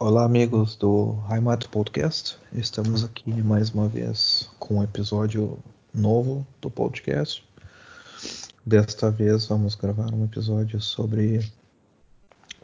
[0.00, 2.38] Olá, amigos do Heimat Podcast.
[2.52, 5.58] Estamos aqui mais uma vez com um episódio
[5.92, 7.44] novo do podcast.
[8.64, 11.44] Desta vez vamos gravar um episódio sobre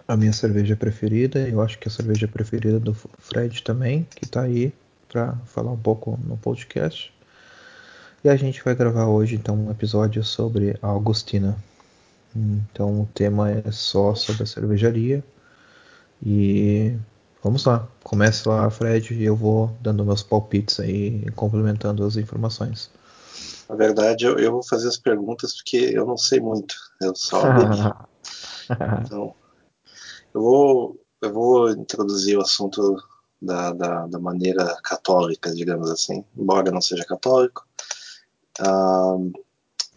[0.06, 1.40] a minha cerveja preferida.
[1.40, 4.72] Eu acho que a cerveja preferida do Fred também, que está aí
[5.08, 7.12] para falar um pouco no podcast.
[8.22, 11.56] E a gente vai gravar hoje então um episódio sobre a Augustina.
[12.32, 15.24] Então o tema é só sobre a cervejaria.
[16.24, 16.96] E
[17.44, 22.90] Vamos lá, comece lá, Fred, e eu vou dando meus palpites aí, complementando as informações.
[23.68, 27.42] Na verdade, eu, eu vou fazer as perguntas porque eu não sei muito, eu só
[29.04, 29.34] então,
[30.32, 32.96] eu vou, eu vou introduzir o assunto
[33.42, 37.66] da, da, da, maneira católica, digamos assim, embora não seja católico.
[38.58, 39.16] Ah,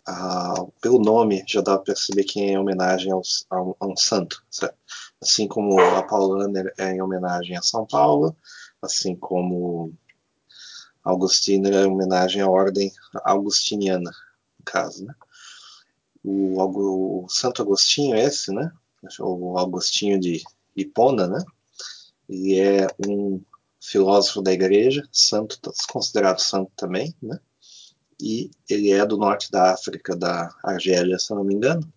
[0.05, 3.95] ah, pelo nome já dá para perceber que é em homenagem ao, a, a um
[3.95, 4.77] santo, certo?
[5.21, 8.35] Assim como a Paulaner é em homenagem a São Paulo,
[8.81, 9.93] assim como
[11.03, 12.91] Augustiner é em homenagem à ordem
[13.23, 14.11] augustiniana,
[14.59, 15.13] no caso, né?
[16.23, 18.71] O, o Santo Agostinho é esse, né?
[19.19, 20.43] O Agostinho de
[20.75, 21.43] Hipona, né?
[22.27, 23.41] Ele é um
[23.79, 25.59] filósofo da igreja, santo,
[25.89, 27.39] considerado santo também, né?
[28.21, 31.87] E ele é do norte da África, da Argélia, se não me engano.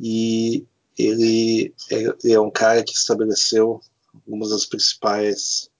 [0.00, 0.66] E
[0.98, 3.80] ele é, é um cara que estabeleceu
[4.12, 5.70] algumas das principais,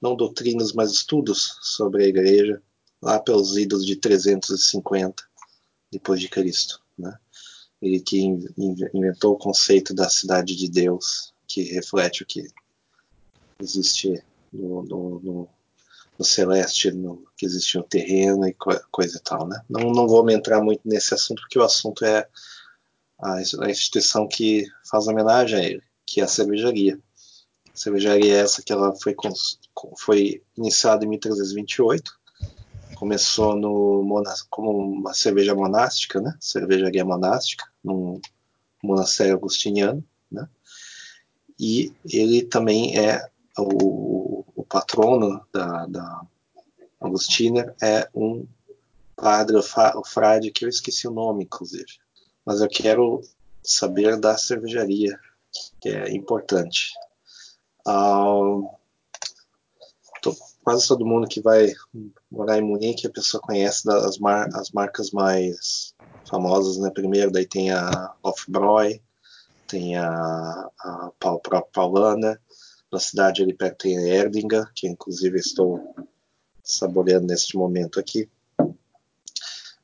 [0.00, 2.62] não doutrinas, mas estudos sobre a igreja,
[3.02, 5.22] lá pelos idos de 350
[5.92, 6.80] depois de Cristo.
[6.96, 7.16] Né?
[7.82, 8.18] Ele que
[8.94, 12.48] inventou o conceito da cidade de Deus, que reflete o que
[13.60, 15.48] existe no, no, no,
[16.18, 18.56] no celeste, no, que existe no terreno e
[18.90, 19.46] coisa e tal.
[19.46, 19.60] Né?
[19.68, 22.26] Não, não vou me entrar muito nesse assunto, porque o assunto é
[23.24, 27.00] a, instituição que faz homenagem a ele, que é a cervejaria.
[27.72, 29.16] A cervejaria é essa que ela foi,
[29.98, 32.12] foi iniciada em 1328,
[32.94, 34.04] começou no,
[34.50, 36.36] como uma cerveja monástica, né?
[36.38, 38.20] cervejaria monástica, num
[38.82, 40.46] monastério agustiniano, né?
[41.58, 43.26] e ele também é
[43.58, 46.20] o, o patrono da, da
[47.00, 48.46] Agostina, é um
[49.16, 52.03] padre, o frade, que eu esqueci o nome, inclusive,
[52.44, 53.22] mas eu quero
[53.62, 55.18] saber da cervejaria,
[55.80, 56.92] que é importante.
[60.22, 61.72] Tô, quase todo mundo que vai
[62.30, 65.94] morar em Munique, a pessoa conhece das mar, as marcas mais
[66.28, 66.90] famosas, né?
[66.90, 68.98] Primeiro, daí tem a Hofbräu,
[69.66, 72.40] tem a, a própria Paulana,
[72.90, 75.94] na cidade ali perto tem a Erdinga, que inclusive estou
[76.62, 78.28] saboreando neste momento aqui.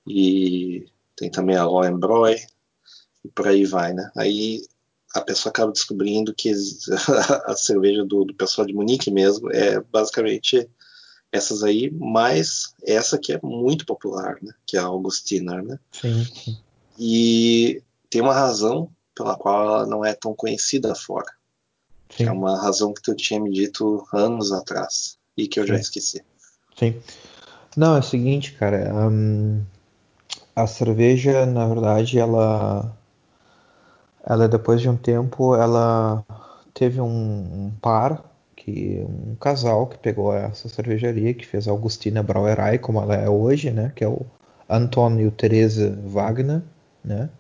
[0.07, 0.87] E
[1.21, 4.11] tem também a Lohenbräu, e por aí vai, né?
[4.17, 4.63] Aí
[5.15, 6.51] a pessoa acaba descobrindo que
[7.45, 10.67] a cerveja do, do pessoal de Munique mesmo é basicamente
[11.31, 14.53] essas aí, mas essa que é muito popular, né?
[14.65, 15.79] Que é a Augustiner, né?
[15.93, 16.59] Sim, sim.
[16.99, 21.31] E tem uma razão pela qual ela não é tão conhecida fora.
[22.17, 22.25] Sim.
[22.25, 25.69] é uma razão que tu tinha me dito anos atrás e que eu sim.
[25.69, 26.25] já esqueci.
[26.77, 27.01] Sim.
[27.77, 28.93] Não, é o seguinte, cara.
[28.93, 29.65] Um,
[30.55, 32.97] a cerveja, na verdade, ela,
[34.25, 36.25] ela depois de um tempo, ela
[36.75, 38.25] teve um, um par,
[38.57, 43.29] que um casal que pegou essa cervejaria, que fez a Augustina Brauerei, como ela é
[43.29, 43.93] hoje, né?
[43.97, 44.27] Que é o
[44.69, 46.63] Anton e o Therese Wagner,
[47.05, 47.31] né?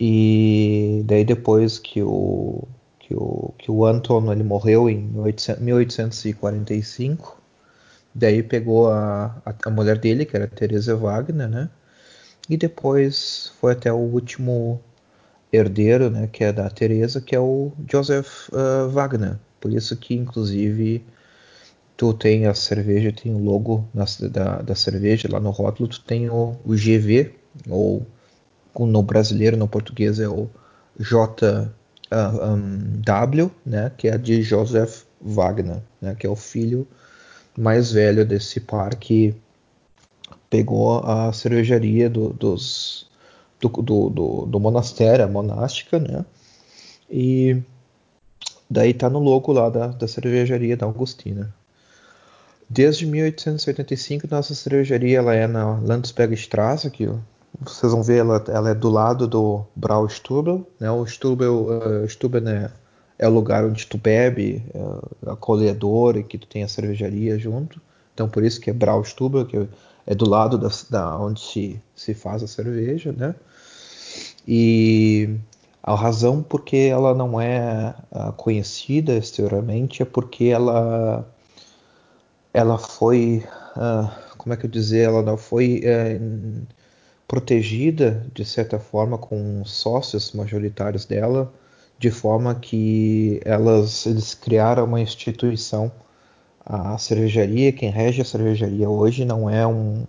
[0.00, 2.64] E daí depois que o
[2.98, 4.98] que o, que o Anton ele morreu em
[5.60, 7.40] 1845,
[8.14, 11.70] daí pegou a, a, a mulher dele, que era Teresa Wagner, né?
[12.48, 14.80] E depois foi até o último
[15.52, 19.38] herdeiro, né, que é da Teresa, que é o Joseph uh, Wagner.
[19.60, 21.04] Por isso que, inclusive,
[21.96, 26.00] tu tem a cerveja, tem o logo na, da, da cerveja, lá no rótulo tu
[26.02, 27.32] tem o, o GV,
[27.68, 28.06] ou
[28.78, 30.48] no brasileiro, no português é o
[31.00, 31.70] JW,
[32.12, 36.86] uh, né, que é de Joseph Wagner, né, que é o filho
[37.56, 39.34] mais velho desse par que
[40.48, 43.06] pegou a cervejaria do, dos,
[43.60, 46.24] do, do, do, do monastério, a monástica, né?
[47.10, 47.62] E
[48.68, 51.54] daí tá no logo lá da, da cervejaria da Augustina.
[52.68, 57.08] Desde 1885, nossa cervejaria ela é na Landsbergstraße, que
[57.60, 60.66] vocês vão ver, ela, ela é do lado do Braustubel.
[60.80, 60.90] Né?
[60.90, 62.70] O Stubel, uh, Stubel né,
[63.18, 67.80] é o lugar onde tu bebe, uh, acolhedor e que tu tem a cervejaria junto.
[68.12, 69.68] Então por isso que é Braustubel, que
[70.06, 73.34] é do lado da, da onde se, se faz a cerveja, né?
[74.46, 75.38] E
[75.82, 81.26] A razão porque ela não é uh, conhecida exteriormente é porque ela
[82.52, 83.44] ela foi
[83.76, 86.66] uh, como é que eu dizer ela não foi uh,
[87.28, 91.52] protegida de certa forma com sócios majoritários dela
[91.98, 95.92] de forma que elas eles criaram uma instituição
[96.66, 100.04] a cervejaria quem rege a cervejaria hoje não é um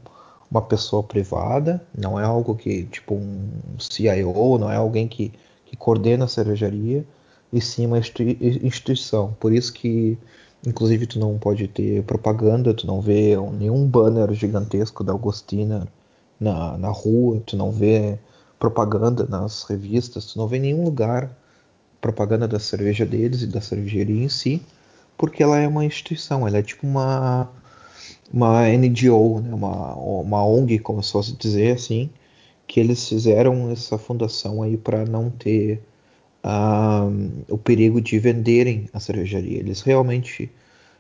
[0.50, 3.50] uma pessoa privada, não é algo que, tipo, um
[3.80, 5.34] CIO, não é alguém que,
[5.66, 7.06] que coordena a cervejaria,
[7.52, 9.36] e sim uma instituição.
[9.40, 10.18] Por isso que,
[10.66, 15.88] inclusive, tu não pode ter propaganda, tu não vê nenhum banner gigantesco da Agostina
[16.40, 18.18] na, na rua, tu não vê
[18.60, 21.30] propaganda nas revistas, tu não vê nenhum lugar
[22.02, 24.62] propaganda da cerveja deles e da cervejaria em si,
[25.18, 27.50] porque ela é uma instituição, ela é tipo uma
[28.32, 32.10] uma NGO, né, uma, uma ONG, como se fosse dizer assim,
[32.68, 35.82] que eles fizeram essa fundação aí para não ter
[36.44, 39.60] uh, o perigo de venderem a cervejaria.
[39.60, 40.52] Eles realmente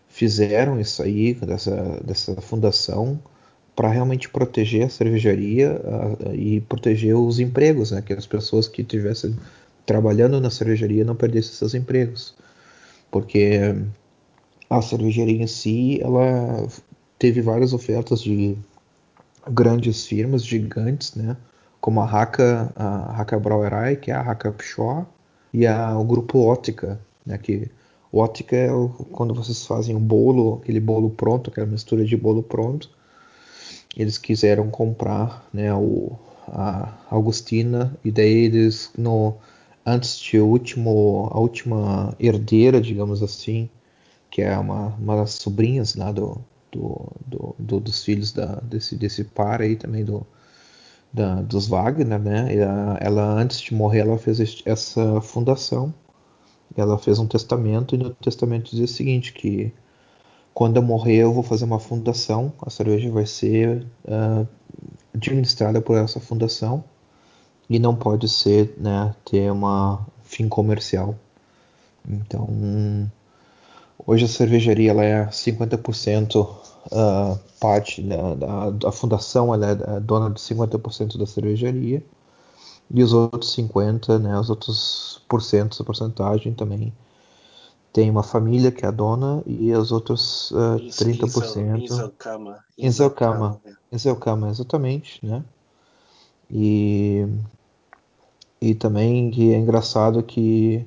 [0.08, 3.20] fizeram isso aí dessa, dessa fundação
[3.76, 8.82] para realmente proteger a cervejaria uh, e proteger os empregos, né, que as pessoas que
[8.82, 9.36] estivessem
[9.86, 12.36] trabalhando na cervejaria não perdessem seus empregos,
[13.12, 13.76] porque
[14.70, 16.68] a cervejaria em si ela
[17.18, 18.58] teve várias ofertas de
[19.50, 21.38] grandes firmas gigantes, né?
[21.80, 25.06] Como a Haka, a Haka Brauerei, que é a Haka Pschorr,
[25.54, 27.38] e a, o grupo Ótica, né?
[27.38, 27.70] Que
[28.12, 32.44] Ótica é o, quando vocês fazem o bolo, aquele bolo pronto, aquela mistura de bolo
[32.44, 32.90] pronto.
[33.96, 35.74] Eles quiseram comprar, né?
[35.74, 36.12] O,
[36.48, 39.36] a Augustina e daí eles no
[39.86, 43.70] antes de último a última herdeira, digamos assim,
[44.30, 46.40] que é uma, uma das sobrinhas lá do,
[46.72, 50.26] do, do, do, dos filhos da, desse, desse par aí também do,
[51.12, 52.56] da, dos Wagner, né?
[52.56, 55.94] Ela, ela, antes de morrer ela fez essa fundação,
[56.76, 59.74] ela fez um testamento e no testamento dizia o seguinte que
[60.54, 64.48] quando eu morrer eu vou fazer uma fundação, a cerveja vai ser uh,
[65.14, 66.84] administrada por essa fundação
[67.70, 71.16] e não pode ser, né, ter uma fim comercial.
[72.08, 72.48] Então
[74.06, 76.58] Hoje a cervejaria ela é 50% uh,
[76.92, 82.04] ah, parte da, da, da, fundação, ela é dona de 50% da cervejaria
[82.90, 86.94] e os outros 50, né, os outros porcentos, a porcentagem também
[87.92, 91.82] tem uma família que é a dona e os outros uh, 30%.
[91.82, 92.60] Inzelkama.
[92.78, 93.62] Inzelkama.
[93.92, 95.44] Inzelkama, exatamente, né?
[96.50, 97.28] E,
[98.62, 100.86] e também que é engraçado que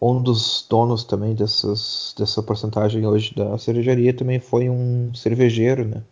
[0.00, 6.02] um dos donos também dessas, dessa porcentagem hoje da cervejaria também foi um cervejeiro, né?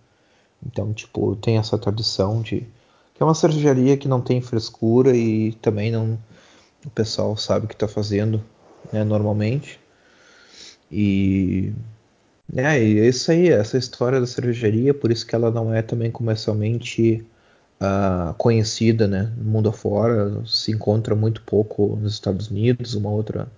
[0.64, 2.66] Então, tipo, tem essa tradição de
[3.14, 6.18] que é uma cervejaria que não tem frescura e também não
[6.84, 8.42] o pessoal sabe o que está fazendo,
[8.92, 9.80] né, normalmente.
[10.90, 11.72] E
[12.54, 15.82] é, e é isso aí, essa história da cervejaria, por isso que ela não é
[15.82, 17.26] também comercialmente
[17.80, 23.48] uh, conhecida, né, no mundo afora, se encontra muito pouco nos Estados Unidos, uma outra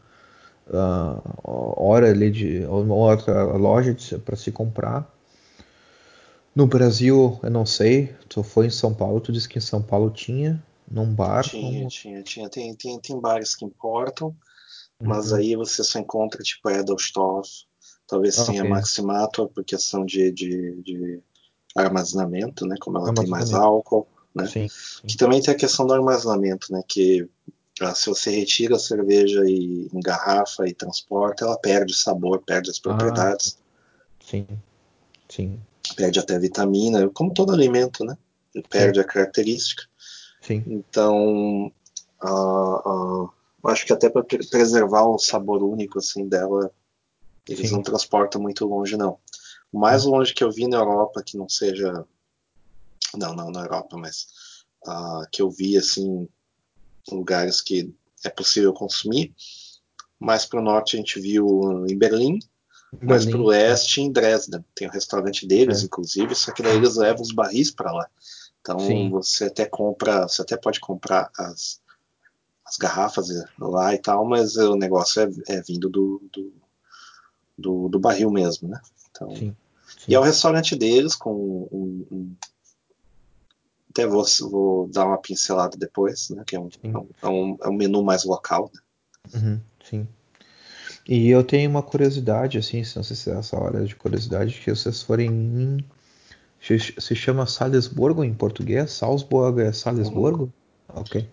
[0.70, 5.12] uh, hora ali de uma outra loja para se comprar.
[6.54, 8.14] No Brasil, eu não sei.
[8.28, 11.44] Tu foi em São Paulo, tu disse que em São Paulo tinha num bar.
[11.44, 11.88] Tinha, como...
[11.88, 12.48] tinha, tinha.
[12.48, 14.28] Tem, tem, tem bares que importam,
[15.00, 15.08] uhum.
[15.08, 17.48] mas aí você só encontra tipo Edelstoff,
[18.06, 18.70] talvez ah, tenha okay.
[18.72, 21.20] Maximator por questão de, de, de,
[21.76, 22.76] armazenamento, né?
[22.80, 24.46] Como ela tem mais álcool, né?
[24.46, 25.06] Sim, sim.
[25.06, 26.82] Que também tem a questão do armazenamento, né?
[26.88, 27.28] Que
[27.94, 33.58] se você retira a cerveja e engarrafa e transporta, ela perde sabor, perde as propriedades.
[33.58, 34.46] Ah, sim,
[35.28, 35.60] sim.
[35.96, 38.16] Perde até vitamina, como todo alimento, né?
[38.68, 39.04] Perde sim.
[39.04, 39.84] a característica.
[40.40, 40.64] Sim.
[40.66, 41.72] Então,
[42.22, 43.30] uh, uh,
[43.64, 46.70] acho que até para preservar o sabor único assim dela,
[47.48, 47.74] eles sim.
[47.74, 49.18] não transportam muito longe, não.
[49.72, 52.04] O mais longe que eu vi na Europa, que não seja.
[53.14, 54.26] Não, não na Europa, mas
[54.86, 56.28] uh, que eu vi assim
[57.12, 59.34] lugares que é possível consumir.
[60.18, 62.38] Mais para o norte a gente viu em Berlim,
[62.92, 63.08] Berlim.
[63.08, 64.64] mais para o oeste em Dresden.
[64.74, 65.84] Tem o um restaurante deles, é.
[65.84, 68.08] inclusive, só que daí eles levam os barris para lá.
[68.60, 69.10] Então Sim.
[69.10, 71.80] você até compra, você até pode comprar as,
[72.66, 76.52] as garrafas lá e tal, mas o negócio é, é vindo do, do,
[77.56, 78.80] do, do, barril mesmo, né?
[79.10, 79.56] Então, Sim.
[79.86, 80.04] Sim.
[80.06, 81.32] E é o restaurante deles com
[81.72, 82.36] um, um,
[83.98, 86.44] até vou, vou dar uma pincelada depois, né?
[86.46, 86.68] Que é um,
[87.20, 88.70] é um, é um menu mais local.
[88.72, 89.40] Né?
[89.40, 90.08] Uhum, sim.
[91.08, 94.70] E eu tenho uma curiosidade, assim, não sei se é essa hora de curiosidade, que
[94.70, 95.84] vocês forem em.
[96.60, 98.92] Se chama Salzburgo em português?
[98.92, 100.52] Salzburgo é Salzburgo?
[100.88, 101.00] Uhum.
[101.00, 101.28] Ok.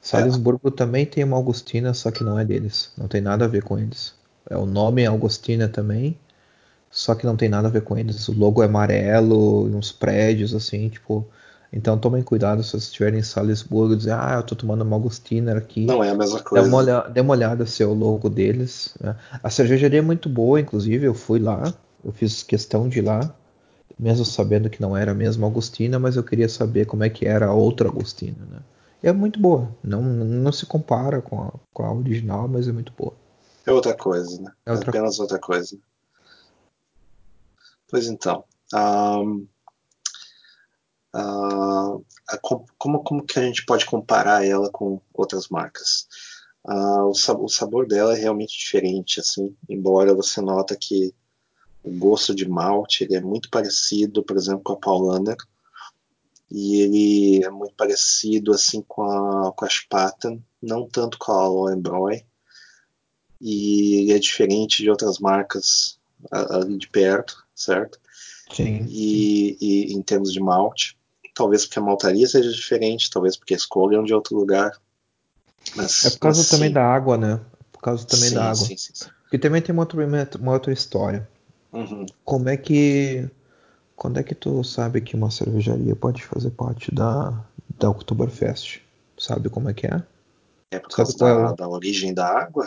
[0.00, 0.70] Salisburgo é.
[0.70, 2.92] também tem uma Augustina, só que não é deles.
[2.96, 4.14] Não tem nada a ver com eles.
[4.48, 6.18] É o nome é Augustina também,
[6.90, 8.26] só que não tem nada a ver com eles.
[8.28, 11.28] O logo é amarelo, uns prédios assim, tipo.
[11.72, 14.96] Então tomem cuidado se vocês estiverem em Salisburgo e dizer, ah, eu tô tomando uma
[14.96, 15.86] Augustiner aqui.
[15.86, 16.64] Não é a mesma coisa.
[16.64, 18.94] Dê uma, olhada, dê uma olhada se é o logo deles.
[19.00, 19.16] Né?
[19.42, 21.72] A cervejaria é muito boa, inclusive, eu fui lá,
[22.04, 23.32] eu fiz questão de ir lá,
[23.96, 27.24] mesmo sabendo que não era a mesma Augustina, mas eu queria saber como é que
[27.24, 28.58] era a outra Augustina, né?
[29.02, 29.74] E é muito boa.
[29.82, 33.14] Não, não se compara com a, com a original, mas é muito boa.
[33.64, 34.52] É outra coisa, né?
[34.66, 34.86] É, outra...
[34.86, 35.78] é apenas outra coisa.
[37.88, 38.44] Pois então.
[38.74, 39.46] Um,
[41.14, 42.04] uh,
[42.78, 46.06] como, como que a gente pode comparar ela com outras marcas?
[46.64, 51.14] Uh, o, sabor, o, sabor dela é realmente diferente, assim, embora você nota que
[51.82, 55.36] o gosto de malte ele é muito parecido, por exemplo, com a Paulaner,
[56.50, 61.48] e ele é muito parecido assim com a, com a Spaten, não tanto com a
[61.48, 62.10] Lowenbräu,
[63.40, 65.98] e ele é diferente de outras marcas
[66.30, 67.98] ali de perto, certo?
[68.52, 68.84] Sim.
[68.88, 70.98] E, e em termos de malte,
[71.40, 74.72] talvez porque a maltaria seja diferente, talvez porque a escolha é de outro lugar.
[75.74, 77.40] Mas, é por causa também da água, né?
[77.72, 78.54] Por causa também sim, da água.
[78.56, 78.92] Sim, sim.
[79.32, 81.26] E também tem uma outra, uma outra história.
[81.72, 82.04] Uhum.
[82.24, 83.26] Como é que.
[83.96, 87.42] Quando é que tu sabe que uma cervejaria pode fazer parte da,
[87.78, 88.80] da Oktoberfest?
[89.18, 90.02] Sabe como é que é?
[90.70, 91.54] É por causa da, é?
[91.54, 92.66] da origem da água?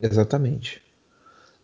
[0.00, 0.82] Exatamente.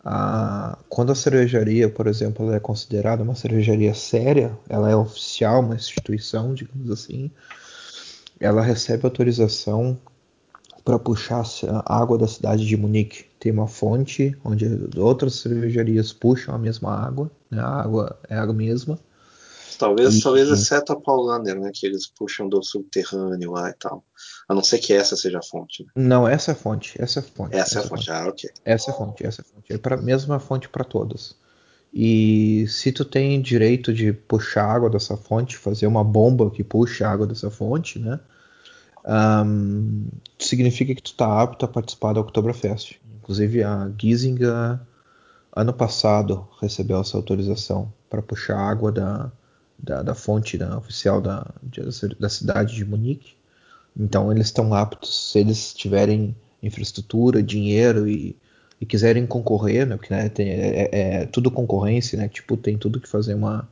[0.04, 5.75] A, quando a cervejaria, por exemplo, é considerada uma cervejaria séria, ela é oficial, uma
[5.75, 7.30] instituição, digamos assim,
[8.38, 9.99] ela recebe autorização
[10.84, 11.42] para puxar
[11.87, 13.25] a água da cidade de Munique.
[13.40, 14.66] Tem uma fonte onde
[14.99, 17.61] outras cervejarias puxam a mesma água, né?
[17.61, 18.99] a água é a mesma.
[19.78, 24.04] Talvez, e, talvez exceto a Paulaner, né, que eles puxam do subterrâneo lá e tal.
[24.48, 25.84] A não ser que essa seja a fonte.
[25.84, 25.90] Né?
[25.96, 27.00] Não, essa é a fonte.
[27.00, 27.56] Essa é a fonte.
[27.56, 28.06] Essa, essa é a fonte.
[28.06, 28.10] fonte.
[28.10, 28.50] Ah, ok.
[28.64, 29.26] Essa é a fonte.
[29.26, 29.72] Essa é a fonte.
[29.72, 31.36] É a mesma fonte para todas.
[31.92, 37.08] E se tu tem direito de puxar água dessa fonte, fazer uma bomba que puxa
[37.08, 38.18] água dessa fonte, né?
[39.06, 43.00] Um, significa que tu está apto a participar da Oktoberfest.
[43.18, 44.80] Inclusive a Giesinger
[45.54, 49.30] ano passado recebeu essa autorização para puxar água da,
[49.78, 51.46] da, da fonte da, oficial da,
[52.18, 53.36] da cidade de Munique.
[53.96, 58.36] Então eles estão aptos, se eles tiverem infraestrutura, dinheiro e,
[58.80, 62.76] e quiserem concorrer, né, porque né, tem, é, é, é, tudo concorrência, né, tipo tem
[62.76, 63.68] tudo que fazer uma,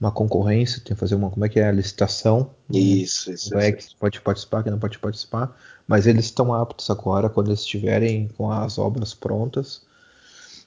[0.00, 2.50] uma concorrência, tem que fazer uma, como é que é, a licitação.
[2.70, 3.56] Isso, isso.
[3.56, 7.60] É que pode participar, que não pode participar, mas eles estão aptos agora, quando eles
[7.60, 9.82] estiverem com as obras prontas,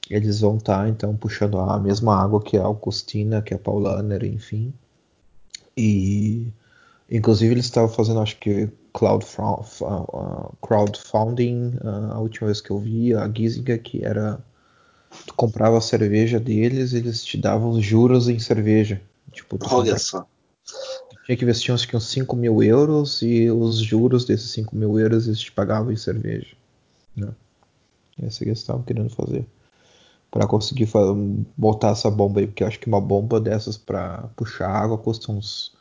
[0.10, 4.26] eles vão estar, tá, então, puxando a mesma água que a Augustina, que a Paulaner,
[4.26, 4.74] enfim.
[5.78, 6.48] E
[7.14, 8.70] Inclusive eles estavam fazendo, acho que
[10.62, 11.74] crowdfunding,
[12.12, 14.42] a última vez que eu vi, a Giesinger, que era
[15.28, 19.02] tu comprava a cerveja deles, eles te davam juros em cerveja.
[19.30, 20.26] Tipo, Olha só.
[21.10, 24.98] Tu tinha que investir uns, uns 5 mil euros e os juros desses 5 mil
[24.98, 26.56] euros eles te pagavam em cerveja.
[27.14, 27.28] Né?
[28.22, 29.46] Essa que eles estavam querendo fazer.
[30.30, 30.88] Para conseguir
[31.58, 35.30] botar essa bomba aí, porque eu acho que uma bomba dessas para puxar água custa
[35.30, 35.74] uns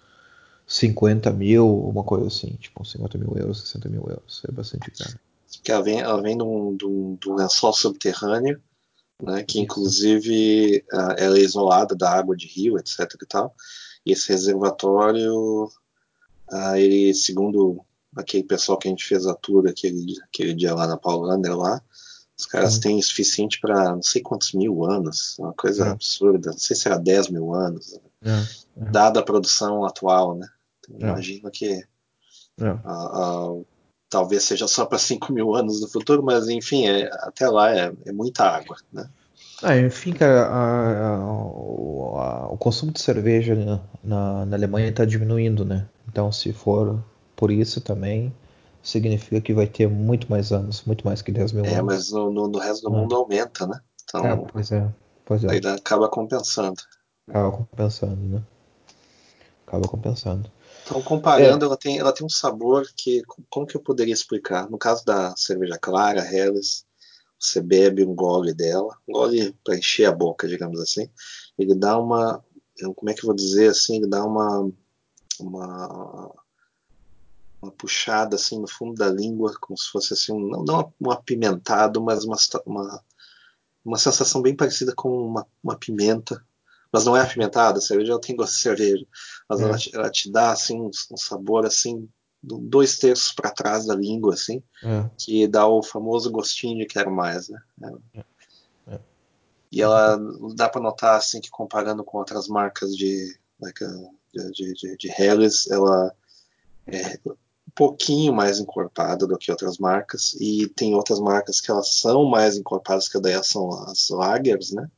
[0.71, 5.19] 50 mil, uma coisa assim, tipo 50 mil euros, 60 mil euros, é bastante caro.
[5.65, 8.63] Que ela vem, ela vem de um, de um, de um lençol subterrâneo,
[9.21, 13.53] né, que inclusive uh, ela é isolada da água de rio, etc e tal,
[14.07, 17.85] e esse reservatório, uh, ele, segundo
[18.15, 21.83] aquele pessoal que a gente fez a tour aquele, aquele dia lá na Paulander lá,
[22.39, 22.81] os caras hum.
[22.81, 25.89] têm o suficiente para não sei quantos mil anos, uma coisa é.
[25.91, 28.31] absurda, não sei se era 10 mil anos, é.
[28.31, 28.91] É.
[28.93, 30.49] dada a produção atual, né?
[30.99, 31.05] É.
[31.05, 31.85] Imagino que
[32.61, 32.73] é.
[32.73, 33.67] uh, uh,
[34.09, 37.93] talvez seja só para 5 mil anos no futuro, mas enfim, é, até lá é,
[38.07, 38.77] é, muita água.
[38.93, 39.09] Né?
[39.63, 43.55] Ah, enfim, cara, a, a, o consumo de cerveja
[44.03, 45.87] na, na Alemanha está diminuindo, né?
[46.09, 47.03] Então, se for
[47.37, 48.35] por isso também,
[48.83, 51.79] significa que vai ter muito mais anos, muito mais que 10 mil é, anos.
[51.79, 53.81] É, mas no, no, no resto do mundo aumenta, né?
[54.05, 54.89] Então, é, pois é,
[55.25, 55.51] pois é.
[55.51, 56.83] Aí acaba compensando.
[57.29, 58.43] Acaba compensando, né?
[59.67, 60.51] Acaba compensando.
[60.91, 61.69] Então, comparando, é.
[61.69, 63.23] ela, tem, ela tem um sabor que.
[63.49, 64.69] Como que eu poderia explicar?
[64.69, 66.85] No caso da cerveja clara, Helles,
[67.39, 71.09] você bebe um gole dela, um gole para encher a boca, digamos assim.
[71.57, 72.45] Ele dá uma.
[72.97, 73.97] Como é que eu vou dizer assim?
[73.97, 74.69] Ele dá uma.
[75.39, 76.35] Uma,
[77.63, 82.03] uma puxada assim no fundo da língua, como se fosse assim, não, não um apimentado,
[82.03, 83.05] mas uma, uma,
[83.83, 86.45] uma sensação bem parecida com uma, uma pimenta
[86.93, 89.07] mas não é apimentada, a cerveja ela tem gosto de cerveja,
[89.49, 89.65] mas é.
[89.65, 92.09] ela, te, ela, te, dá assim um, um, sabor assim
[92.43, 95.09] dois terços para trás da língua, assim, É.
[95.19, 97.61] que dá o famoso gostinho de quero mais, né?
[98.15, 98.25] É.
[98.95, 99.01] É.
[99.71, 100.19] E ela
[100.55, 104.97] dá para notar assim que comparando com outras marcas de like, uh, de, de, de,
[104.97, 106.15] de Helles, ela
[106.87, 107.37] é um
[107.75, 112.57] pouquinho mais encorpada do que outras marcas e tem outras marcas que elas são mais
[112.57, 114.91] encorpadas que daí são as lagers, né?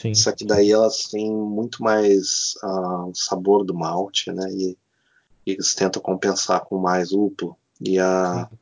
[0.00, 0.14] Sim.
[0.14, 4.48] Só que daí elas têm muito mais uh, o sabor do malte, né?
[4.52, 4.78] E,
[5.44, 7.56] e eles tentam compensar com mais lúpulo.
[7.80, 8.58] E a, Sim.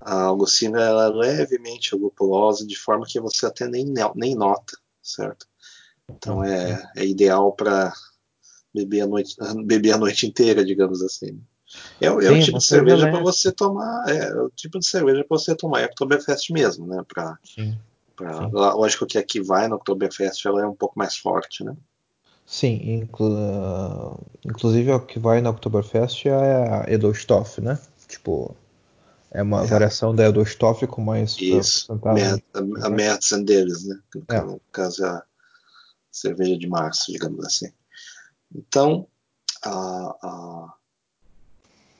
[0.00, 5.46] a Augustina ela é levemente lupulosa, de forma que você até nem, nem nota, certo?
[6.08, 7.92] Então é, é ideal para
[8.74, 9.36] beber a noite
[9.66, 11.38] beber a noite inteira, digamos assim.
[12.00, 15.22] É, é Sim, o tipo de cerveja para você tomar, é, o tipo de cerveja
[15.22, 17.04] para você tomar é Oktoberfest mesmo, né?
[17.44, 17.78] Sim.
[18.16, 21.76] Pra, lógico que aqui vai no Oktoberfest ela é um pouco mais forte, né?
[22.46, 27.78] Sim, inclu- inclusive o que vai na Oktoberfest é a Edelstoff, né?
[28.08, 28.54] Tipo,
[29.30, 29.66] é uma É.
[29.66, 31.86] variação da Edelstoff com mais Isso.
[32.04, 32.42] Mer-
[32.82, 33.98] a, Märzen deles, né?
[34.14, 34.24] No É.
[34.26, 35.22] caso, no caso é a
[36.10, 37.72] cerveja de março, digamos assim.
[38.54, 39.06] Então,
[39.64, 40.74] a, a-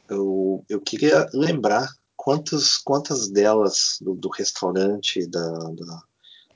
[0.08, 1.88] eu, eu queria lembrar
[2.22, 6.02] quantas, quantas delas do, do restaurante, da, da-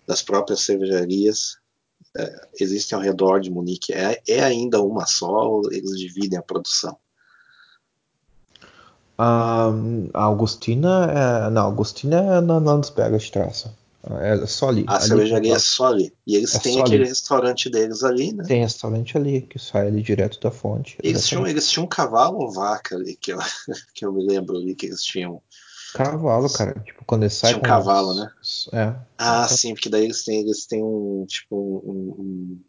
[0.06, 1.56] das próprias cervejarias,
[2.16, 3.92] é, existem ao redor de Munique.
[3.92, 6.96] É, é ainda uma só ou eles dividem a produção?
[9.18, 9.72] A,
[10.14, 11.50] a Augustina é.
[11.50, 13.70] Não, a Augustina é na Landsbergerstraße.
[14.20, 14.84] É só ali.
[14.86, 16.12] A ali cervejaria é só ali.
[16.26, 17.08] E eles É têm aquele ali.
[17.08, 18.44] restaurante deles ali, né?
[18.44, 20.96] Tem restaurante ali, que sai ali direto da fonte.
[21.02, 23.38] Eles tinham, eles tinham um cavalo ou vaca ali, que eu,
[23.94, 25.42] que eu me lembro ali que eles tinham.
[25.94, 26.78] Cavalo, cara.
[26.84, 28.30] Tipo, quando ele sai Tinha um cavalo, né?
[28.72, 28.94] É.
[29.18, 32.64] Ah, Então, sim, porque daí eles têm, eles têm um, tipo, um, um-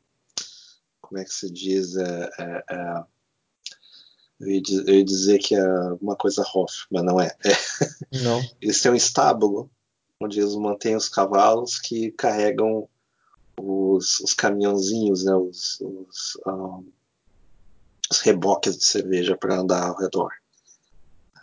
[1.01, 1.96] como é que se diz?
[1.98, 3.03] É, é, é,
[4.39, 5.63] eu, ia, diz- eu ia dizer que é
[6.01, 7.27] uma coisa Hoff, mas não é.
[7.46, 8.41] É, Não.
[8.62, 9.70] Eles têm um estábulo
[10.20, 12.88] onde eles mantêm os cavalos que carregam
[13.60, 15.36] os, os caminhãozinhos, né?
[15.36, 16.80] Os, os, ah,
[18.12, 20.32] os reboques de cerveja para andar ao redor.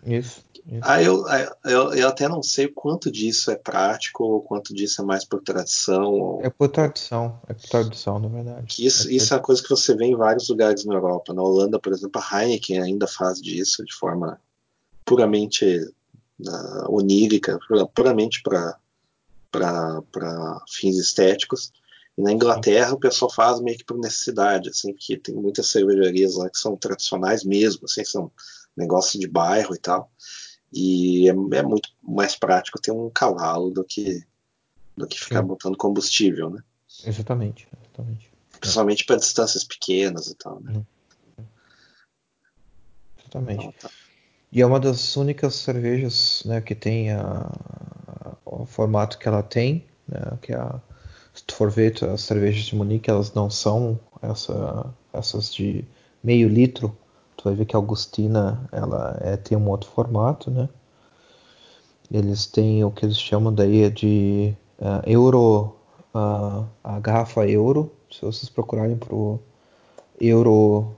[0.04, 0.42] Isso.
[0.66, 0.80] isso.
[0.82, 1.24] Ah, eu,
[1.64, 5.24] eu, eu até não sei o quanto disso é prático ou quanto disso é mais
[5.24, 6.12] por tradição.
[6.12, 6.42] Ou...
[6.42, 7.40] É por tradição.
[7.48, 8.66] É por tradição, na verdade.
[8.66, 11.32] Que isso, É isso é uma coisa que você vê em vários lugares na Europa.
[11.32, 14.38] Na Holanda, por exemplo, a Heineken ainda faz disso de forma
[15.04, 15.90] puramente
[16.40, 17.58] uh, onírica,
[17.94, 18.78] puramente para
[20.68, 21.72] fins estéticos.
[22.16, 26.36] E na Inglaterra o pessoal faz meio que por necessidade, assim, porque tem muitas cervejarias
[26.36, 28.30] lá que são tradicionais mesmo, assim, são
[28.76, 30.10] negócio de bairro e tal.
[30.72, 34.24] E é, é muito mais prático ter um cavalo do que
[34.96, 35.48] do que ficar Sim.
[35.48, 36.62] botando combustível, né?
[37.04, 37.66] Exatamente.
[37.82, 38.30] Exatamente.
[38.60, 40.84] Principalmente para distâncias pequenas e tal, né?
[43.18, 43.66] Exatamente.
[43.66, 43.90] Então, tá.
[44.54, 47.50] E é uma das únicas cervejas né, que tem a,
[48.44, 50.80] o formato que ela tem, né, que é a,
[51.34, 55.84] se tu for ver as cervejas de Munique, elas não são essa, essas de
[56.22, 56.96] meio litro.
[57.36, 60.68] Tu vai ver que a Augustina ela é, tem um outro formato, né?
[62.08, 65.74] Eles têm o que eles chamam daí de uh, euro,
[66.14, 67.92] uh, a garrafa euro.
[68.08, 69.40] Se vocês procurarem pro
[70.20, 70.94] euro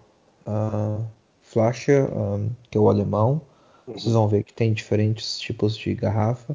[0.47, 1.15] uh,
[1.57, 3.40] Flasche, um, que é o alemão,
[3.87, 6.55] vocês vão ver que tem diferentes tipos de garrafa.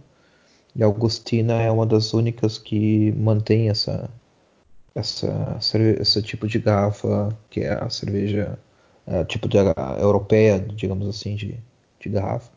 [0.76, 4.12] E a Augustina é uma das únicas que mantém essa,
[4.94, 5.58] essa,
[6.00, 8.60] esse tipo de garrafa, que é a cerveja
[9.08, 9.58] é, tipo de,
[10.00, 11.60] europeia, digamos assim, de,
[12.00, 12.52] de garrafa.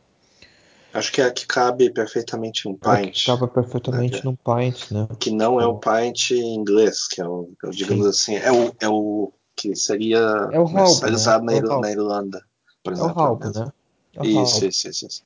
[0.93, 3.13] Acho que é a que cabe perfeitamente um Ela pint.
[3.13, 4.21] que cabe perfeitamente né?
[4.25, 5.09] num pint, né?
[5.19, 9.33] Que não é o pint inglês, que é o, digamos assim, é o, é o
[9.57, 10.19] que seria
[10.53, 11.57] É o comercializado né?
[11.57, 11.83] É na, o Halbo.
[11.83, 12.45] na Irlanda,
[12.83, 13.39] por É o exemplo.
[13.39, 13.65] Mesmo.
[13.65, 13.73] né?
[14.15, 15.23] É o Isso, isso, isso, isso.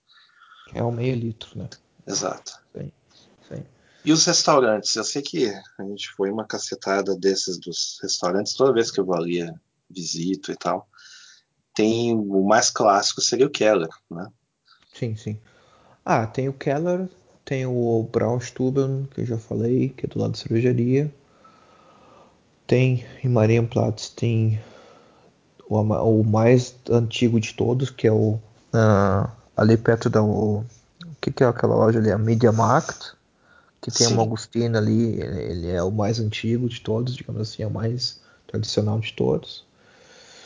[0.75, 1.69] é o meio litro, né?
[2.07, 2.53] Exato.
[2.77, 2.93] Sim,
[3.49, 3.62] sim.
[4.05, 4.95] E os restaurantes?
[4.97, 5.47] Eu sei que
[5.79, 9.41] a gente foi uma cacetada desses dos restaurantes toda vez que eu vou ali,
[9.91, 10.88] visito e tal.
[11.75, 14.27] Tem o mais clássico seria o Keller, né?
[14.93, 15.41] Sim, sim.
[16.05, 17.09] Ah, tem o Keller,
[17.45, 21.12] tem o Braunstuben, que eu já falei, que é do lado da cervejaria.
[22.69, 24.61] Tem em Marienplatz, tem
[25.69, 28.39] o, o, mais antigo de todos, que é o
[29.57, 30.67] ali perto da o, o
[31.19, 33.13] que, que é aquela loja ali, a Media Markt,
[33.81, 34.13] que tem Sim.
[34.13, 37.71] uma Agostina ali, ele, ele, é o mais antigo de todos, digamos assim, é o
[37.71, 39.65] mais tradicional de todos.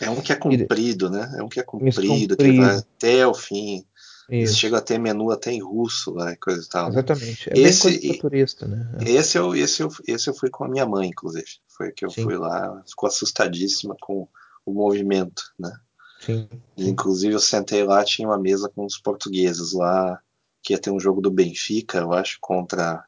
[0.00, 1.34] É um que é comprido, né?
[1.36, 2.36] É um que é comprido, comprido.
[2.36, 3.84] que vai até o fim.
[4.30, 4.56] Isso.
[4.56, 6.84] chegam a ter menu até em russo, lá, coisa e tal.
[6.84, 6.90] né?
[6.90, 7.50] Exatamente.
[7.50, 8.90] É esse, bem coisa turista, né?
[9.04, 11.46] Esse eu, esse, eu, esse eu fui com a minha mãe, inclusive.
[11.68, 12.22] Foi que eu Sim.
[12.22, 14.28] fui lá, ficou assustadíssima com
[14.64, 15.72] o movimento, né?
[16.20, 16.48] Sim.
[16.76, 20.20] E, inclusive eu sentei lá, tinha uma mesa com os portugueses lá,
[20.62, 23.04] que ia ter um jogo do Benfica, eu acho, contra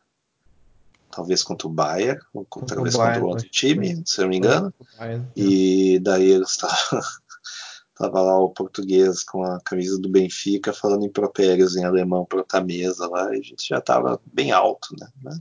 [1.14, 4.36] talvez contra o Bayern, ou contra, talvez Bayern, contra outro time, se eu não me
[4.36, 4.74] engano.
[5.36, 7.00] E daí eles estavam
[7.94, 12.60] Tava lá o português com a camisa do Benfica falando impropérios em alemão para outra
[12.60, 15.38] mesa lá, e a gente já tava bem alto, né?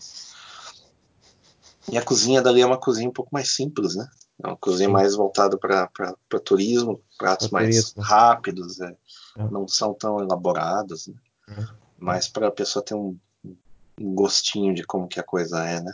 [1.91, 4.07] E a cozinha dali é uma cozinha um pouco mais simples, né?
[4.43, 4.93] É uma cozinha Sim.
[4.93, 5.87] mais voltada para
[6.43, 8.01] turismo, pratos pra mais turismo.
[8.01, 8.95] rápidos, é.
[9.37, 9.49] É.
[9.49, 11.15] não são tão elaborados, né?
[11.49, 11.67] É.
[11.97, 15.93] Mas para a pessoa ter um, um, gostinho de como que a coisa é, né?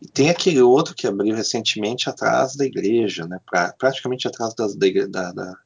[0.00, 3.38] E tem aquele outro que abriu recentemente atrás da igreja, né?
[3.48, 5.56] Pra, praticamente atrás das, da, da,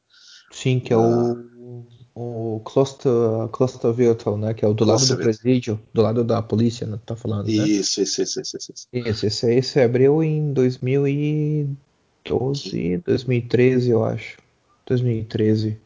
[0.51, 3.13] Sim, que é o, o Cluster,
[3.53, 4.53] Cluster Virtual, né?
[4.53, 6.99] Que é o do lado do presídio, do lado da polícia, né?
[7.07, 7.53] Tá falando, né?
[7.53, 8.73] Isso, isso, isso, isso, isso.
[8.93, 14.39] Isso, esse aí se abriu em 2012, 2013, eu acho.
[14.87, 15.79] 2013.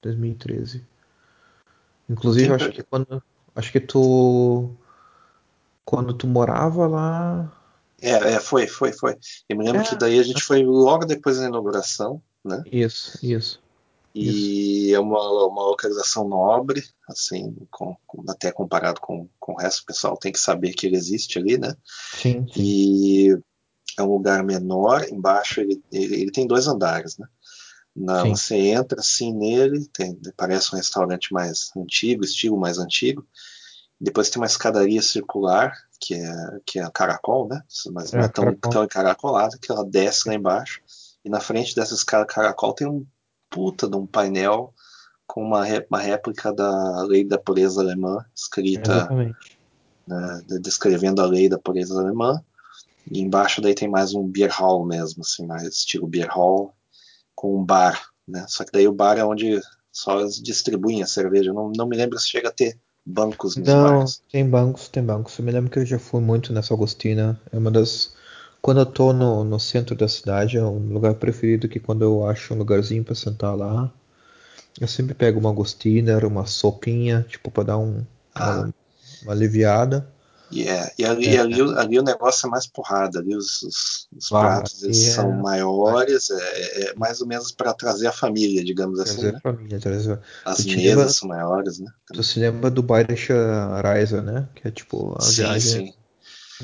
[0.00, 0.82] 2013.
[2.08, 3.22] Inclusive, acho que quando.
[3.54, 4.70] Acho que tu.
[5.84, 7.52] Quando tu morava lá,
[8.00, 9.16] é, é, foi, foi, foi.
[9.48, 9.84] Eu me lembro é.
[9.84, 12.62] que daí a gente foi logo depois da inauguração, né?
[12.70, 13.60] Isso, isso.
[14.14, 14.96] E isso.
[14.96, 19.86] é uma, uma localização nobre, assim, com, com, até comparado com, com o resto, o
[19.86, 21.74] pessoal tem que saber que ele existe ali, né?
[22.14, 22.62] Sim, sim.
[22.62, 23.38] E
[23.98, 27.26] é um lugar menor, embaixo ele, ele, ele tem dois andares, né?
[27.94, 33.26] Na, você entra assim nele, tem, parece um restaurante mais antigo, estilo mais antigo.
[34.00, 35.76] Depois tem uma escadaria circular
[36.08, 37.62] que é, que é a caracol, né?
[37.92, 40.80] Mas não é, é tão, tão encaracolada que ela desce lá embaixo.
[41.22, 43.06] E na frente dessa escada caracol tem um
[43.50, 44.72] puta de um painel
[45.26, 49.06] com uma, uma réplica da lei da pureza alemã, escrita
[50.06, 52.42] né, descrevendo a lei da pureza alemã.
[53.10, 56.74] E embaixo daí tem mais um beer hall mesmo, assim, mais estilo beer hall,
[57.34, 58.46] com um bar, né?
[58.48, 59.60] Só que daí o bar é onde
[59.92, 61.52] só eles distribuem a cerveja.
[61.52, 65.38] Não, não me lembro se chega a ter bancos nos Não, tem bancos, tem bancos.
[65.38, 67.40] Eu me lembro que eu já fui muito nessa Agostina.
[67.50, 68.14] É uma das.
[68.60, 72.26] Quando eu tô no, no centro da cidade, é um lugar preferido que quando eu
[72.26, 73.90] acho um lugarzinho para sentar lá,
[74.80, 78.60] eu sempre pego uma Agostina, uma sopinha, tipo, para dar um, ah.
[78.60, 78.74] uma,
[79.22, 80.06] uma aliviada.
[80.50, 80.90] Yeah.
[80.98, 81.40] E ali, é.
[81.40, 85.10] ali, ali, o negócio é mais porrada, ali os, os, os pratos eles é.
[85.10, 89.20] são maiores, é, é, mais ou menos para trazer a família, digamos assim.
[89.20, 89.40] Trazer a né?
[89.42, 90.20] família, trazer...
[90.44, 91.90] As mesas lembra, são maiores, né?
[92.12, 93.36] Tu se lembra do Bayerischer
[93.82, 94.48] Reise, né?
[94.54, 95.86] Que é tipo a sim, viagem.
[95.86, 95.94] Sim.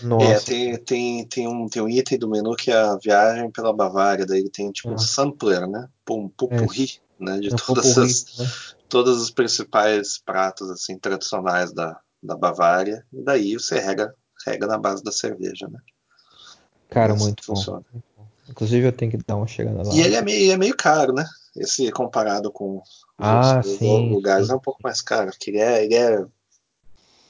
[0.02, 0.26] Nossa.
[0.26, 3.72] É, tem, tem, tem, um, tem um item do menu que é a viagem pela
[3.72, 4.98] Bavária, daí tem tipo um ah.
[4.98, 5.88] sampler, né?
[6.10, 7.24] Um pupurri, é.
[7.24, 7.38] né?
[7.38, 8.50] De é todas, as, né?
[8.88, 14.14] todos os principais pratos assim tradicionais da, da Bavária, e daí você rega,
[14.46, 15.78] rega na base da cerveja, né?
[16.88, 17.84] Cara, muito funciona.
[17.92, 18.00] bom.
[18.48, 19.94] Inclusive eu tenho que dar uma chegada lá.
[19.94, 21.24] E ele é meio, é meio caro, né?
[21.56, 24.52] Esse comparado com os ah, sim, lugares sim.
[24.52, 26.26] é um pouco mais caro, porque ele é, ele é,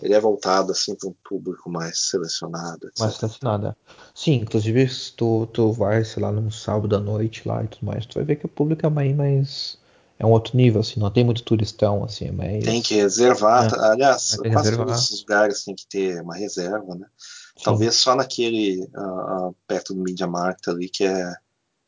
[0.02, 2.86] ele é voltado assim para um público mais selecionado.
[2.88, 2.98] Etc.
[3.00, 3.74] Mais selecionado, é.
[4.14, 7.86] Sim, inclusive se tu, tu vai, sei lá, num sábado à noite lá e tudo
[7.86, 9.78] mais, tu vai ver que o público é mais, mais
[10.18, 12.64] é um outro nível, assim, não tem muito turistão, assim, mas...
[12.64, 14.86] Tem que reservar, é, aliás, quase reservar.
[14.86, 17.06] todos os lugares tem que ter uma reserva, né?
[17.56, 17.64] Sim.
[17.64, 21.34] Talvez só naquele uh, perto do Media Market ali que é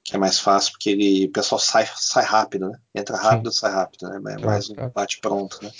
[0.06, 2.78] que é mais fácil porque ele, o pessoal sai, sai rápido, né?
[2.94, 3.58] Entra rápido, Sim.
[3.58, 4.36] sai rápido, né?
[4.38, 5.70] É mais um bate pronto, né?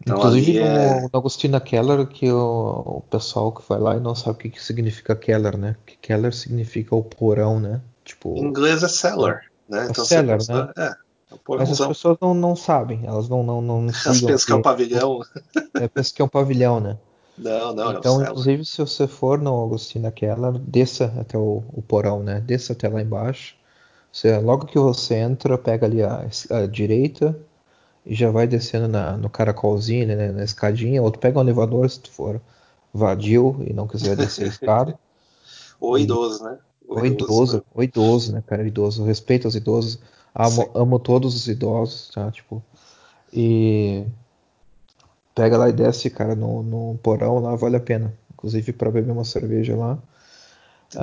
[0.00, 1.00] Então, Inclusive no, é...
[1.02, 4.48] no Agostina Keller que o, o, pessoal que vai lá e não sabe o que,
[4.48, 5.76] que significa Keller, né?
[5.84, 7.82] Que Keller significa o porão, né?
[8.02, 8.34] Tipo.
[8.34, 9.74] Em inglês é cellar, é.
[9.74, 9.88] né?
[9.90, 10.72] Então é cellar, né?
[10.78, 10.94] É.
[11.30, 14.52] É Mas as pessoas não, não sabem, elas não não não, não Elas pensam que
[14.52, 15.20] é um pavilhão.
[15.74, 16.98] É, pensam que é um pavilhão, né?
[17.38, 22.22] Não, não, Então, inclusive, se você for no Agostina Keller, desça até o, o, porão,
[22.22, 22.40] né?
[22.40, 23.56] Desça até lá embaixo.
[24.12, 27.38] Você, logo que você entra, pega ali a, a direita
[28.04, 31.02] e já vai descendo na, no caracolzinho, né, na escadinha.
[31.02, 32.40] Ou tu pega um elevador se tu for
[32.92, 34.98] vadio e não quiser descer a escada.
[35.80, 36.58] Ou idoso, né?
[36.86, 38.66] Ou idoso, ou idoso, né, cara?
[38.66, 39.02] Idoso.
[39.04, 39.98] Respeito aos idosos.
[40.34, 42.30] Amo, amo todos os idosos, tá?
[42.30, 42.62] Tipo,
[43.32, 44.04] e
[45.34, 48.14] pega lá e desce, cara, no, no porão lá, vale a pena.
[48.32, 49.98] Inclusive para beber uma cerveja lá.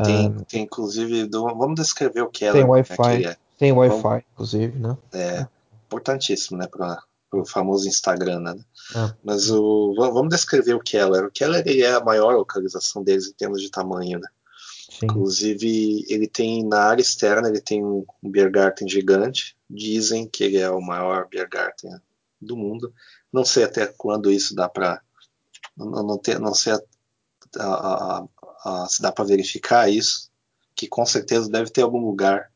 [0.03, 2.51] Tem, ah, tem inclusive, do, vamos descrever o que é.
[2.51, 3.37] Tem Wi-Fi, é.
[3.57, 4.97] tem Wi-Fi, inclusive, né?
[5.13, 5.47] É,
[5.85, 8.55] importantíssimo, né, para o famoso Instagram, né?
[8.95, 9.13] É.
[9.23, 11.25] Mas o, vamos descrever o Keller.
[11.25, 14.27] O Keller é a maior localização deles em termos de tamanho, né?
[14.99, 15.05] Sim.
[15.05, 19.55] Inclusive, ele tem na área externa, ele tem um, Biergarten gigante.
[19.69, 21.91] Dizem que ele é o maior Biergarten
[22.41, 22.93] do mundo.
[23.31, 25.01] Não sei até quando isso dá para
[25.75, 26.79] não, não, não sei a,
[27.59, 28.27] a,
[28.63, 30.31] a, se dá para verificar isso,
[30.75, 32.51] que com certeza deve ter algum lugar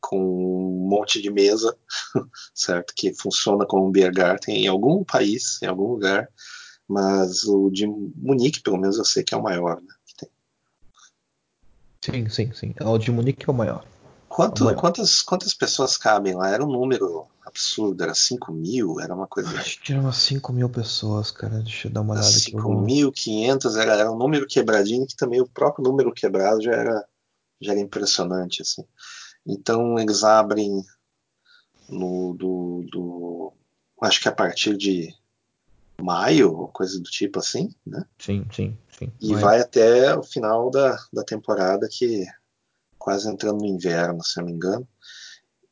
[0.00, 1.76] com um monte de mesa,
[2.54, 2.94] certo?
[2.96, 6.28] Que funciona como um beer garden em algum país, em algum lugar,
[6.86, 9.97] mas o de Munique, pelo menos, eu sei que é o maior, né?
[12.10, 12.74] Sim, sim, sim.
[12.80, 13.84] O de Munique é o maior.
[14.28, 14.78] Quanto, o maior.
[14.80, 16.50] quantas, quantas pessoas cabem lá?
[16.50, 19.48] Era um número absurdo, era 5 mil, era uma coisa.
[19.58, 21.60] Acho que eram umas 5 mil pessoas, cara.
[21.60, 22.54] Deixa eu dar uma olhada aqui.
[22.54, 26.72] eu vou- 5.500 era, era um número quebradinho que também o próprio número quebrado já
[26.72, 27.04] era,
[27.60, 28.84] já era impressionante assim.
[29.46, 30.84] Então eles abrem
[31.88, 33.52] no do, do
[34.02, 35.14] acho que a partir de
[36.00, 38.04] maio coisa do tipo assim, né?
[38.18, 39.12] Sim, sim, sim.
[39.20, 42.26] E Mas- vai até o final da, da temporada que
[42.98, 44.86] quase entrando no inverno, se eu não me engano.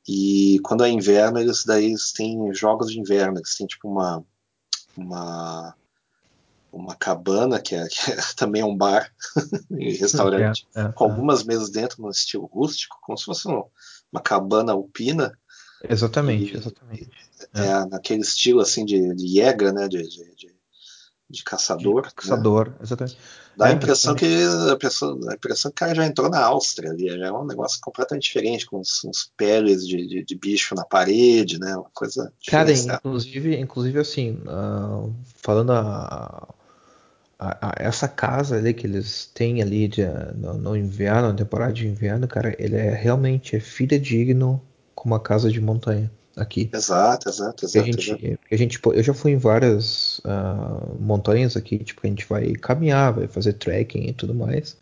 [0.08, 4.24] E quando é inverno, eles daí eles têm jogos de inverno, eles têm tipo uma
[4.96, 5.74] uma
[6.72, 9.10] uma cabana que é, que é também um bar
[9.70, 11.10] e restaurante É, é, com é.
[11.10, 13.64] algumas mesas dentro no estilo rústico, como se fosse um-
[14.12, 15.36] uma cabana alpina,
[15.88, 17.10] Exatamente, E- exatamente.
[17.54, 17.84] é.
[17.86, 20.55] naquele estilo assim de, de jäger, né, de, de, de-
[21.30, 22.12] de caçador.
[22.24, 22.46] né?
[22.46, 23.18] Caçador, exatamente.
[23.56, 24.26] Dá a É, impressão que
[24.70, 27.46] a pessoa, a impressão que o cara já entrou na Áustria ali, já é um
[27.46, 31.74] negócio completamente diferente, com uns, uns peles de, de, de bicho na parede, né?
[31.74, 36.54] Uma coisa Cara, inclusive, inclusive assim, ah, falando a,
[37.38, 40.04] a- a- essa casa ali que eles têm ali de,
[40.36, 44.62] no, no inverno, na temporada de inverno, cara, ele é realmente é fidedigno
[44.94, 46.70] com uma casa de montanha aqui.
[46.72, 47.87] Exato, exato, Porque a exato.
[47.87, 48.38] gente, exato.
[48.51, 53.12] a gente, eu já fui em várias ah, montanhas aqui, tipo, a gente vai caminhar,
[53.14, 54.77] vai fazer trekking e tudo mais.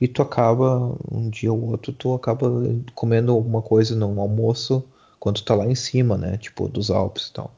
[0.00, 2.50] E tu acaba, um dia ou outro, tu acaba
[2.94, 4.84] comendo alguma coisa no almoço
[5.20, 6.36] quando tu tá lá em cima, né?
[6.38, 7.54] Tipo, dos Alpes e tal.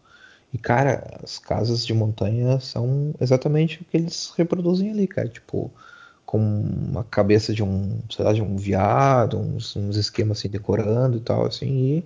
[0.52, 5.28] E, cara, as casas de montanha são exatamente o que eles reproduzem ali, cara.
[5.28, 5.70] Tipo,
[6.26, 11.16] com uma cabeça de um, sei lá, de um veado, uns, uns esquemas assim decorando
[11.16, 11.66] e tal, assim.
[11.66, 12.04] E,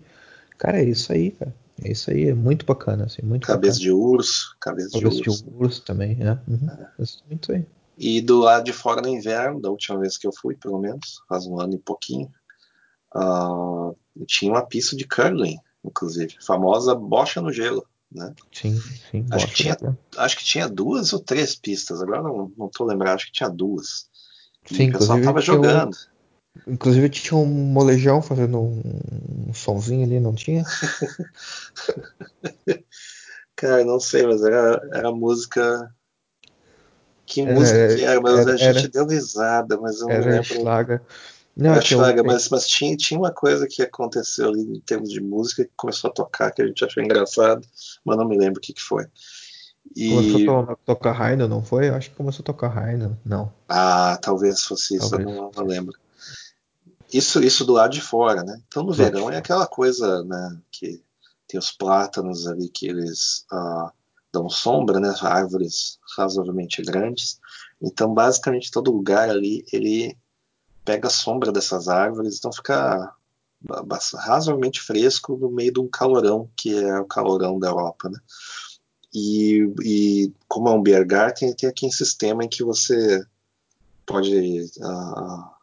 [0.58, 1.54] cara, é isso aí, cara.
[1.82, 3.82] É isso aí, é muito bacana, assim, muito Cabeça bacana.
[3.84, 5.44] de urso, cabeça de Cabeça de urso.
[5.56, 6.38] urso também, né?
[6.48, 6.68] Uhum,
[6.98, 7.66] exatamente isso aí.
[7.96, 11.20] E do lado de fora no inverno, da última vez que eu fui, pelo menos,
[11.28, 12.30] faz um ano e pouquinho,
[13.14, 13.90] ah,
[14.26, 18.34] tinha uma pista de curling, inclusive, famosa bocha no gelo, né?
[18.52, 18.78] Sim,
[19.10, 19.98] sim, Acho que tinha- bastante.
[20.16, 23.48] Acho que tinha duas ou três pistas, agora não, não tô lembrado, acho que tinha
[23.48, 24.08] duas.
[24.70, 25.96] E Sim, o pessoal tava jogando.
[26.66, 28.82] Inclusive tinha um molejão fazendo um,
[29.48, 30.64] um somzinho ali, não tinha?
[33.56, 35.92] Cara, não sei, mas era, era música.
[37.26, 38.20] Que Era- música que era?
[38.20, 40.44] Mas era- a gente era- deu risada, mas eu não Era lembro.
[40.44, 41.02] Schlager.
[41.56, 44.60] Não, Era é que eu, Schlager, mas, mas tinha, tinha uma coisa que aconteceu ali
[44.62, 47.66] em termos de música que começou a tocar, que a gente achou engraçado,
[48.04, 49.06] mas não me lembro o que, que foi.
[49.96, 50.48] começou E.
[50.48, 51.88] a to- tocar Raino, não foi?
[51.88, 53.18] Eu acho que começou a tocar Raino.
[53.24, 53.52] Não.
[53.68, 55.28] Ah, talvez fosse isso, Talvez.
[55.28, 55.98] eu não, não lembro.
[57.12, 58.60] Isso, isso do lado de fora, né?
[58.66, 60.60] Então no verão é aquela coisa, né?
[60.70, 61.02] Que
[61.46, 63.92] tem os plátanos ali que eles ah,
[64.32, 65.14] dão sombra, né?
[65.22, 67.40] Árvores razoavelmente grandes.
[67.80, 70.16] Então basicamente todo lugar ali ele
[70.84, 73.14] pega a sombra dessas árvores, então fica
[74.14, 78.18] razoavelmente fresco no meio de um calorão que é o calorão da Europa, né?
[79.14, 83.24] E, e como é um beer garden, tem aquele sistema em que você
[84.06, 85.57] pode ah,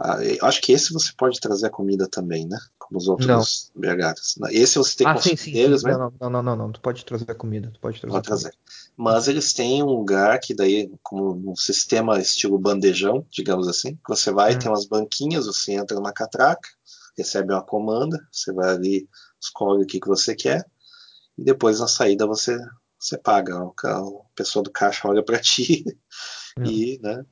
[0.00, 2.58] ah, acho que esse você pode trazer a comida também, né?
[2.78, 4.36] Como os outros BHs.
[4.50, 5.88] Esse você tem que Ah, sim, sim, deles, sim.
[5.88, 5.96] né?
[5.96, 6.72] Não, não, não, não, não.
[6.72, 7.70] Tu pode trazer comida.
[7.72, 8.54] Tu pode trazer Pode trazer.
[8.96, 14.08] Mas eles têm um lugar que daí, como um sistema estilo bandejão, digamos assim, que
[14.08, 14.58] você vai, Hum.
[14.58, 16.68] tem umas banquinhas, você entra numa catraca,
[17.16, 19.08] recebe uma comanda, você vai ali,
[19.40, 20.64] escolhe o que, que você quer,
[21.36, 22.58] e depois na saída você,
[22.98, 23.62] você paga.
[23.62, 25.84] O, a pessoa do caixa olha para ti
[26.58, 26.64] Hum.
[26.64, 27.24] e, né?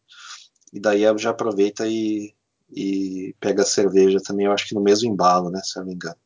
[0.72, 2.35] E daí já aproveita e,
[2.70, 5.60] e pega a cerveja também, eu acho que no mesmo embalo, né?
[5.62, 6.16] Se eu não me engano.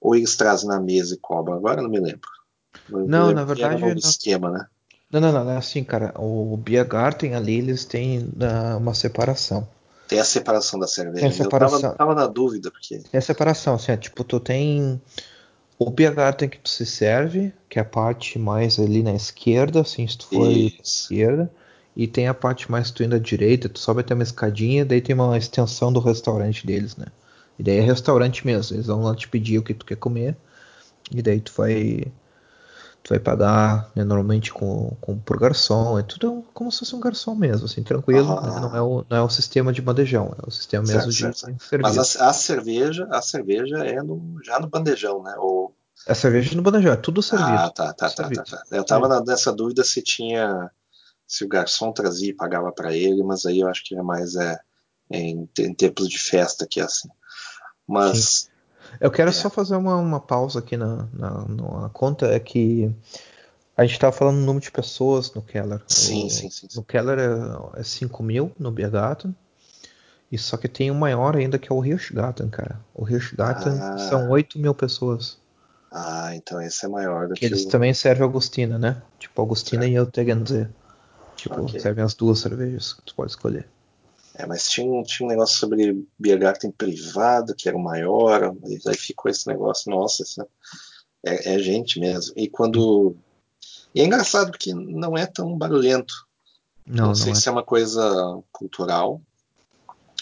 [0.00, 2.28] Ou eles trazem na mesa e cobram, agora eu não me lembro.
[2.90, 4.10] Eu Não, lembro na era verdade, um novo não.
[4.10, 4.66] esquema, né?
[5.12, 6.14] Não, não, não, é assim, cara.
[6.16, 9.68] O Biergarten ali, eles têm ah, uma separação.
[10.06, 11.20] Tem a separação da cerveja.
[11.20, 11.80] Tem a Eu separação.
[11.80, 12.98] tava, tava na dúvida, porque.
[12.98, 15.00] Tem a separação, assim, é, tipo, tu tem
[15.78, 20.06] o Biergarten que tu se serve, que é a parte mais ali na esquerda, assim,
[20.06, 20.80] se tu for Isso.
[20.82, 21.50] esquerda,
[21.96, 25.00] e tem a parte mais tu indo à direita, tu sobe até uma escadinha, daí
[25.00, 27.06] tem uma extensão do restaurante deles, né?
[27.58, 30.36] E daí é restaurante mesmo, eles vão lá te pedir o que tu quer comer,
[31.12, 32.12] e daí tu vai
[33.02, 37.00] tu vai pagar, né, normalmente com, com por garçom, é tudo como se fosse um
[37.00, 38.42] garçom mesmo, assim, tranquilo, Aham.
[38.42, 38.60] né?
[38.60, 41.18] Não é o, não é o sistema de bandejão, é o sistema mesmo Certo, de
[41.18, 41.64] certo, certo.
[41.64, 42.08] serviço.
[42.08, 45.34] Mas a, a cerveja, a cerveja é no, já no bandejão, né?
[45.38, 45.74] Ou...
[46.06, 47.58] A cerveja no bandejão, é tudo servido.
[47.58, 48.62] Ah, tá, tá, tá, tá, tá.
[48.70, 50.70] Eu tava na- nessa dúvida se tinha.
[51.30, 54.34] Se o garçom trazia e pagava para ele, mas aí eu acho que é mais
[54.34, 54.58] é,
[55.08, 57.08] em, em tempos de festa que é assim.
[57.86, 58.18] Mas.
[58.24, 58.48] Sim.
[59.00, 59.32] Eu quero é.
[59.32, 62.26] só fazer uma, uma pausa aqui na, na, na, conta.
[62.26, 62.92] É que
[63.76, 65.80] a gente estava falando do número de pessoas no Keller.
[65.86, 69.32] Sim, o, sim, sim, sim, No Keller é, é 5 mil no Biergarten.
[70.32, 72.80] E só que tem um maior ainda que é o Hirschgarten, cara.
[72.92, 73.98] O Hirschgarten ah.
[73.98, 75.38] são 8 mil pessoas.
[75.92, 77.68] Ah, então esse é maior do que, eles o...
[77.68, 79.00] também servem Augustina, né?
[79.16, 79.92] Tipo, Augustina certo.
[79.92, 80.70] e Eutegenzer.
[81.40, 81.80] Tipo, okay.
[81.80, 83.66] servem as duas cervejas que tu pode escolher.
[84.34, 88.94] É, mas tinha, tinha um negócio sobre Biergarten privado, que era o maior, e aí
[88.94, 90.46] ficou esse negócio, nossa, isso
[91.24, 92.34] é, é gente mesmo.
[92.36, 93.16] E quando.
[93.94, 96.14] E é engraçado porque não é tão barulhento.
[96.86, 97.40] Não, não sei não é.
[97.40, 99.22] se é uma coisa cultural,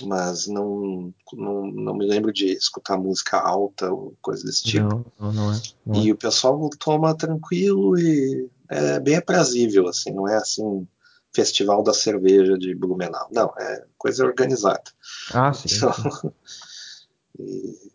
[0.03, 4.87] mas não, não, não me lembro de escutar música alta ou coisa desse tipo.
[4.89, 5.61] Não, não, não é.
[5.85, 6.13] Não e é.
[6.13, 10.87] o pessoal toma tranquilo e é bem aprazível, assim, não é assim
[11.39, 13.29] festival da cerveja de Blumenau.
[13.31, 14.91] Não, é coisa organizada.
[15.33, 15.69] Ah, sim.
[15.77, 16.33] Então, sim.
[17.39, 17.93] e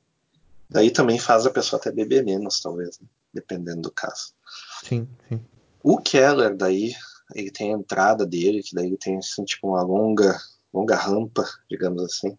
[0.69, 3.07] daí também faz a pessoa até beber menos, talvez, né?
[3.33, 4.33] dependendo do caso.
[4.81, 5.43] Sim, sim.
[5.83, 6.93] O Keller, daí,
[7.35, 10.39] ele tem a entrada dele, que daí tem assim, tipo uma longa
[10.73, 12.35] longa rampa, digamos assim,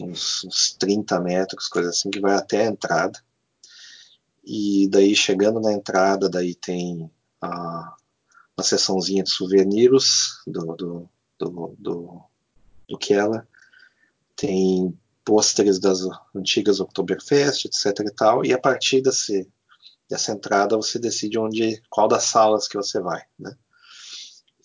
[0.00, 3.22] uns, uns 30 metros, coisa assim, que vai até a entrada.
[4.42, 7.10] E daí, chegando na entrada, daí tem
[7.40, 7.94] a,
[8.60, 12.20] uma seçãozinha de souvenirs do, do, do, do,
[12.88, 13.46] do Keller.
[14.36, 16.00] Tem pôsteres das
[16.34, 18.44] antigas Oktoberfest, etc e tal.
[18.44, 19.48] E a partir desse,
[20.08, 23.54] dessa entrada, você decide onde, qual das salas que você vai, né?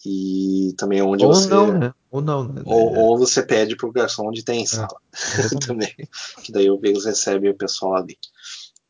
[0.06, 1.50] E também onde ou você.
[1.50, 1.94] Não, né?
[2.12, 2.62] Ou não, né?
[2.64, 4.88] Ou, ou você pede pro garçom onde tem sala.
[5.56, 5.96] É, também.
[6.44, 8.18] Que daí eles recebem o pessoal ali.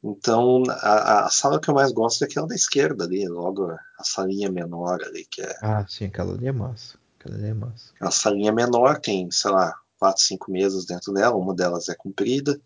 [0.07, 4.03] Então, a, a, sala que eu mais gosto é aquela da esquerda ali, logo a
[4.03, 5.57] salinha menor ali, que é.
[5.63, 6.95] Ah, sim, aquela ali é massa.
[7.17, 7.91] Aquela ali é massa.
[7.99, 12.61] A salinha menor tem, sei lá, quatro, cinco mesas dentro dela, uma delas é comprida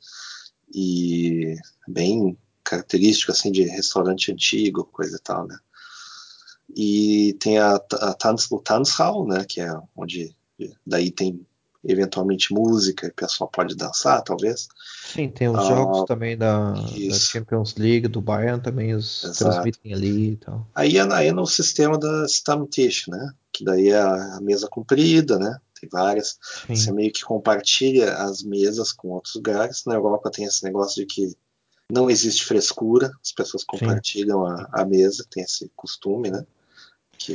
[0.75, 1.56] e
[1.88, 5.58] bem característico assim de restaurante antigo, coisa e tal, né?
[6.75, 10.36] E tem a, a Tanz, o Tanzhal, né, que é onde
[10.86, 11.47] daí tem
[11.84, 14.67] eventualmente música e o pessoal pode dançar, talvez.
[15.13, 19.38] Sim, tem os uh, jogos também da, da, Champions League, do Bayern também os Exato.
[19.39, 20.67] transmitem ali e tal.
[20.76, 25.39] Aí é, aí é no sistema da Stammtisch, né, que daí é a mesa comprida,
[25.39, 26.38] né, tem várias.
[26.67, 26.76] Sim.
[26.76, 29.84] Você meio que compartilha as mesas com outros lugares.
[29.86, 31.36] Na Europa tem esse negócio de que
[31.91, 36.45] não existe frescura, as pessoas compartilham a, a, mesa, tem esse costume, né?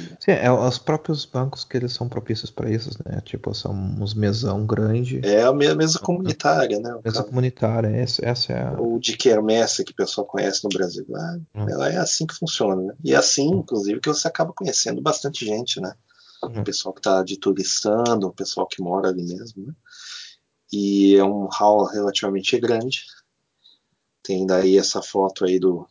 [0.00, 3.20] Sim, é os próprios bancos que eles são propícios para isso, né?
[3.24, 5.20] Tipo, são uns mesão grande.
[5.24, 6.90] É a mesa comunitária, né?
[7.04, 7.24] Mesa caso.
[7.24, 8.72] comunitária, essa, essa é a.
[8.78, 11.07] Ou de quermesse que o pessoal conhece no Brasil.
[11.14, 11.68] Ah, hum.
[11.68, 12.94] Ela é assim que funciona, né?
[13.04, 15.94] E é assim, inclusive, que você acaba conhecendo bastante gente, né?
[16.42, 16.61] Hum.
[16.61, 19.72] O pessoal que está de turistando, o pessoal que mora ali mesmo, né?
[20.72, 23.02] E é um hall relativamente grande.
[24.22, 25.87] Tem daí essa foto aí do,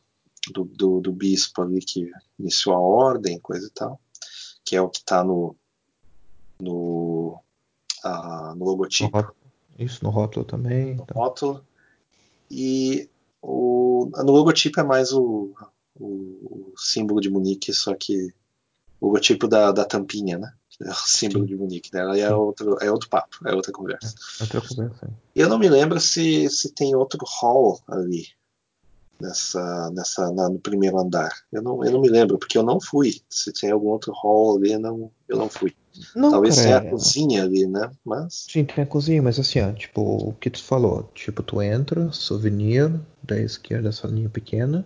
[0.51, 3.99] do, do, do, bispo ali que iniciou a ordem, coisa e tal,
[4.65, 5.55] que é o que está no,
[6.59, 7.39] no,
[8.55, 9.17] no logotipo.
[9.17, 9.33] No
[9.79, 10.95] Isso, no rótulo também.
[10.95, 11.21] No então.
[11.21, 11.65] rótulo.
[12.49, 13.09] E
[13.41, 15.53] o, no logotipo é mais o,
[15.95, 18.33] o, o, símbolo de Munique, só que
[18.99, 20.53] o logotipo da, da tampinha, né?
[20.81, 21.47] É o símbolo Sim.
[21.47, 22.05] de Munique, né?
[22.05, 24.13] Aí é outro, é outro papo, é outra conversa.
[24.39, 25.09] É outra conversa.
[25.35, 28.27] Eu não me lembro se, se tem outro hall ali
[29.23, 31.31] nessa, nessa na, no primeiro andar.
[31.51, 33.21] Eu não, eu não me lembro, porque eu não fui.
[33.29, 35.73] Se tem algum outro hall ali, não, eu não fui.
[36.15, 36.89] Não, Talvez tenha a é.
[36.89, 37.89] cozinha ali, né?
[38.03, 38.45] Mas...
[38.49, 42.11] Sim, tem a cozinha, mas assim, ó, tipo, o que tu falou, tipo, tu entra,
[42.11, 44.85] souvenir, da esquerda salinha pequena,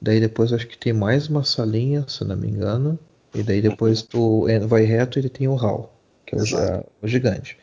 [0.00, 2.98] daí depois acho que tem mais uma salinha, se não me engano,
[3.34, 4.06] e daí depois uhum.
[4.08, 5.92] tu vai reto e ele tem o hall,
[6.24, 7.58] que é o, o gigante.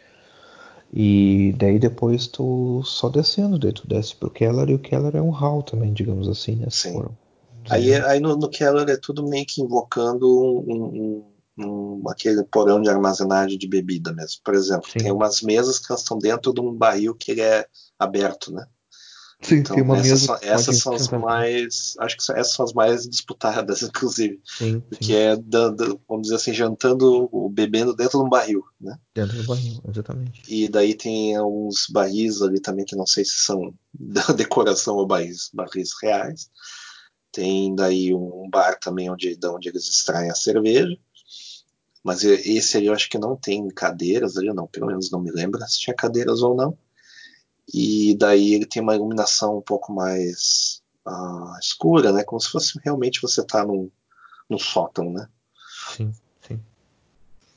[0.91, 5.21] E daí depois tu só descendo, daí tu desce pro Keller e o Keller é
[5.21, 6.67] um hall também, digamos assim, né?
[6.69, 7.05] Sim.
[7.69, 11.23] Aí, aí no, no, Keller é tudo meio que invocando um,
[11.59, 14.41] um, um, aquele porão de armazenagem de bebida mesmo.
[14.43, 14.99] Por exemplo, Sim.
[14.99, 17.67] tem umas mesas que estão dentro de um barril que ele é
[17.99, 18.65] aberto, né?
[19.41, 21.95] Sim, então, tem uma essas mesa são, essas são as mais.
[21.99, 24.39] Acho que essas são as mais disputadas, inclusive.
[24.43, 24.83] Sim.
[24.99, 25.13] Que sim.
[25.13, 28.99] é, dando, vamos dizer assim, jantando, bebendo dentro de um barril, né?
[29.15, 30.41] Dentro do barril, exatamente.
[30.47, 35.07] E daí tem alguns barris ali também que não sei se são da decoração ou
[35.07, 36.49] barris, barris reais.
[37.31, 40.97] Tem daí um bar também onde, de onde eles extraem a cerveja.
[42.03, 44.67] Mas esse aí eu acho que não tem cadeiras ali, não.
[44.67, 46.77] Pelo menos não me lembro se tinha cadeiras ou não
[47.73, 52.23] e daí ele tem uma iluminação um pouco mais uh, escura, né?
[52.23, 53.89] Como se fosse realmente você tá num,
[54.49, 55.27] num sótão, né?
[55.95, 56.13] Sim,
[56.47, 56.59] sim.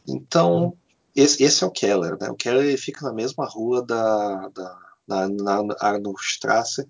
[0.06, 0.76] Então,
[1.14, 2.30] esse, esse, é o Keller, né?
[2.30, 6.86] O Keller ele fica na mesma rua da, da, na, na Arnoldstrasse,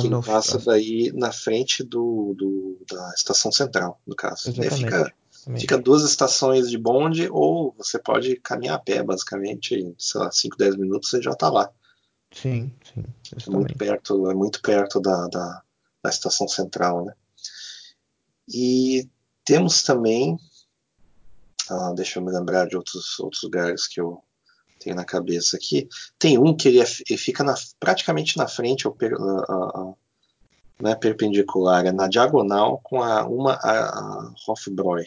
[0.00, 4.50] que passa daí na frente do, do, da estação central, no caso.
[4.50, 4.76] Exatamente.
[4.76, 5.14] Fica,
[5.58, 10.56] fica duas estações de bonde, ou você pode caminhar a pé, basicamente, sei lá, 5,
[10.56, 11.70] 10 minutos você já está lá.
[12.32, 13.04] Sim, sim.
[13.46, 15.62] É muito perto, é muito perto da, da,
[16.02, 17.14] da estação central, né?
[18.48, 19.08] E
[19.44, 20.36] temos também,
[21.70, 24.22] ah, deixa eu me lembrar de outros, outros lugares que eu
[24.80, 25.88] tenho na cabeça aqui.
[26.18, 29.12] Tem um que ele, é, ele fica na, praticamente na frente, ou per,
[30.82, 35.04] não é perpendicular, é na diagonal com a, uma a, a Hofbräu,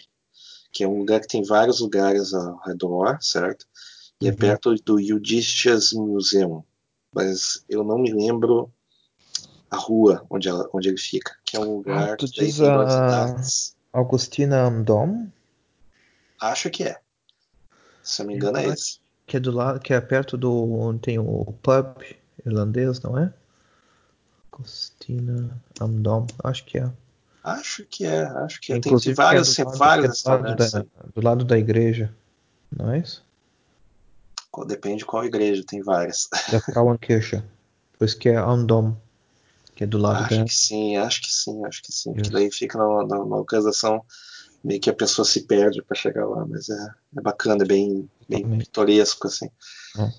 [0.71, 3.65] que é um lugar que tem vários lugares ao redor, certo?
[4.21, 4.35] E é uhum.
[4.35, 6.63] é perto do Judicious Museum,
[7.15, 8.69] mas eu não me lembro
[9.71, 13.35] a rua onde, ela, onde ele fica, que é um lugar ah, tu diz a...
[13.93, 15.27] Augustina Dom?
[16.41, 16.99] Acho que é.
[18.03, 18.99] Se eu me engano, é esse.
[19.25, 22.03] Que é do lado, que é perto do onde tem o pub
[22.45, 23.33] irlandês, não é?
[24.51, 26.91] Agostina Amdom, acho que é.
[27.43, 28.77] Acho que é, acho que é.
[28.77, 30.71] Inclusive, tem vários, é lado, vários restaurantes.
[30.71, 32.13] Do lado, da, do lado da igreja,
[32.75, 33.25] não é isso?
[34.63, 36.29] Depende de qual igreja, tem várias.
[36.51, 37.43] Da Frauenkirche.
[37.97, 38.95] Por isso que é Amdom,
[39.73, 40.45] que é do lado acho da.
[40.45, 42.13] Que sim, acho que sim, acho que sim.
[42.13, 44.03] Que daí fica na, na, na localização
[44.65, 46.87] meio que a pessoa se perde para chegar lá, mas é,
[47.17, 49.47] é bacana, é bem, bem pitoresco, assim.
[49.99, 50.11] É.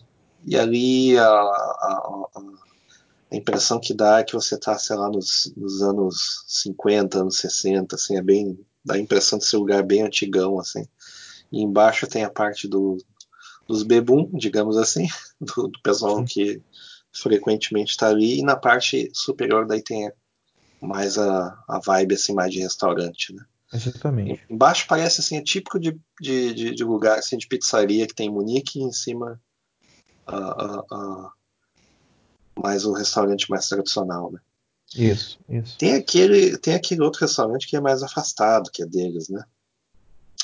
[0.47, 5.53] E ali a, a, a, impressão que dá é que você está, sei lá, nos,
[5.57, 9.83] nos, anos 50, anos 60, assim, é bem, dá a impressão de ser um lugar
[9.83, 10.87] bem antigão, assim.
[11.51, 12.99] E embaixo tem a parte do,
[13.67, 15.07] dos bebum, digamos assim,
[15.41, 16.25] do, do pessoal Sim.
[16.25, 16.63] que
[17.13, 20.11] frequentemente está ali, e na parte superior daí tem
[20.81, 23.45] mais a, a vibe, assim, mais de restaurante, né.
[23.73, 24.41] Exatamente.
[24.49, 28.29] Embaixo parece assim, é típico de, de, de, de, lugar assim, de pizzaria que tem
[28.29, 29.41] em Munique e em cima
[30.29, 31.31] uh,
[32.61, 34.41] mais o restaurante mais tradicional, né?
[34.95, 35.77] Isso, isso.
[35.79, 39.45] Tem aquele, tem aquele outro restaurante que é mais afastado, que é deles, né?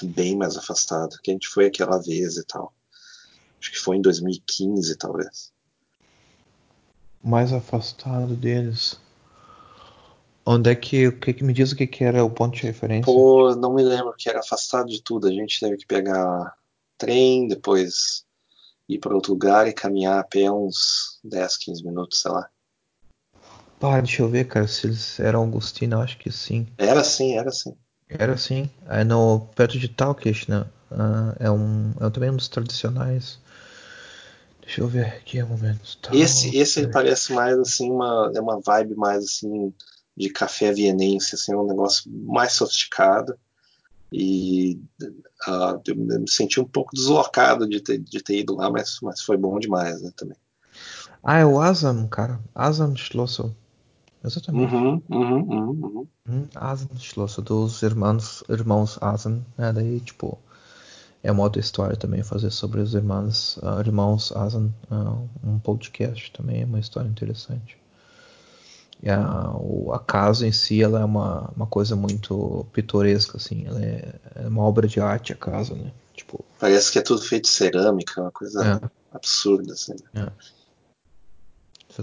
[0.02, 2.74] Bem mais afastado, que a gente foi aquela vez e tal.
[3.62, 5.52] Acho que foi em 2015, talvez.
[7.22, 8.98] Mais afastado deles.
[10.44, 12.62] Onde é que, o que, que me diz o que, que era o ponto de
[12.64, 13.04] referência?
[13.04, 15.28] Pô, não me lembro, que era afastado de tudo.
[15.28, 16.56] A gente teve que pegar
[16.98, 18.24] trem, depois
[18.88, 22.50] ir para outro lugar e caminhar a pé uns 10, 15 minutos, sei lá.
[23.78, 26.66] Pá, deixa eu ver, cara, se eles eram Augustino, acho que sim.
[26.76, 27.76] Era sim, era sim.
[28.08, 28.68] Era sim.
[28.88, 30.66] É no, perto de Talkish, né?
[30.90, 33.38] Uh, é, um, é também um dos tradicionais.
[34.62, 35.80] Deixa eu ver aqui um momento.
[36.12, 39.72] Esse, esse parece mais assim, uma, é uma vibe mais assim
[40.16, 43.34] de café vienense, assim, um negócio mais sofisticado.
[44.12, 44.78] E
[45.48, 49.22] uh, eu me senti um pouco deslocado de ter, de ter ido lá, mas, mas
[49.22, 50.36] foi bom demais, né, também.
[51.22, 52.38] Ah, é o Asam, cara.
[52.54, 53.50] Asam Schlosser.
[54.24, 54.74] Exatamente.
[54.74, 56.08] Uhum, uhum, uhum, uhum.
[56.28, 59.44] Hum, Asam Schlosser, dos irmãos, irmãos Asam.
[59.56, 60.38] É, daí, tipo,
[61.22, 64.74] é uma outra história também fazer sobre os irmãos, uh, irmãos Asam.
[64.90, 67.78] Uh, um podcast também é uma história interessante.
[69.00, 73.66] E a, o, a casa em si ela é uma, uma coisa muito pitoresca, assim.
[73.66, 75.92] Ela é, é, uma obra de arte a casa, né?
[76.14, 79.16] Tipo, Parece que é tudo feito de cerâmica, uma coisa é.
[79.16, 79.94] absurda, assim.
[80.14, 80.30] É.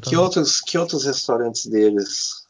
[0.01, 2.47] Que outros, que outros restaurantes deles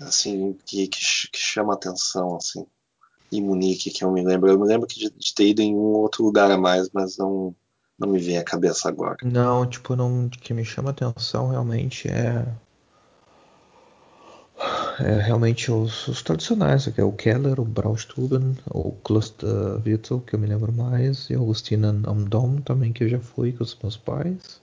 [0.00, 1.00] assim que, que,
[1.30, 2.66] que chama atenção assim
[3.32, 4.50] em Munique que eu me lembro.
[4.50, 7.16] Eu me lembro que de, de, ter ido em um outro lugar a mais mas
[7.16, 7.54] não
[7.96, 9.16] não me vem à cabeça agora.
[9.22, 12.44] Não tipo não que me chama atenção realmente é
[15.00, 20.34] é realmente os, os tradicionais, que é o Keller, o Braustuben, o Kloster Witzel, que
[20.34, 23.76] eu me lembro mais, e Augustinen am Dom também, que eu já fui com os
[23.82, 24.62] meus pais.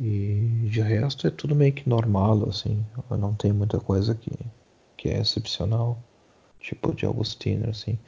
[0.00, 4.30] E de resto é tudo meio que normal, assim, não tem muita coisa que,
[4.96, 5.98] que é excepcional,
[6.60, 7.98] tipo de Augustiner, assim.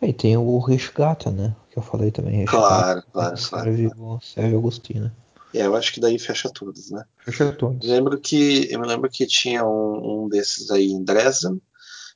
[0.00, 2.44] Aí tem o Richgata, né, que eu falei também.
[2.44, 4.20] Claro, claro, serve, claro.
[4.22, 5.14] Serve Augustina.
[5.52, 7.04] É, eu acho que daí fecha todos, né?
[7.18, 7.86] Fecha todos.
[7.86, 11.60] Eu lembro que, eu me lembro que tinha um, um desses aí em Dresden,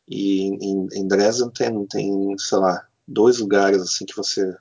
[0.09, 4.55] e em, em, Dresden tem, tem, sei lá, dois lugares assim que você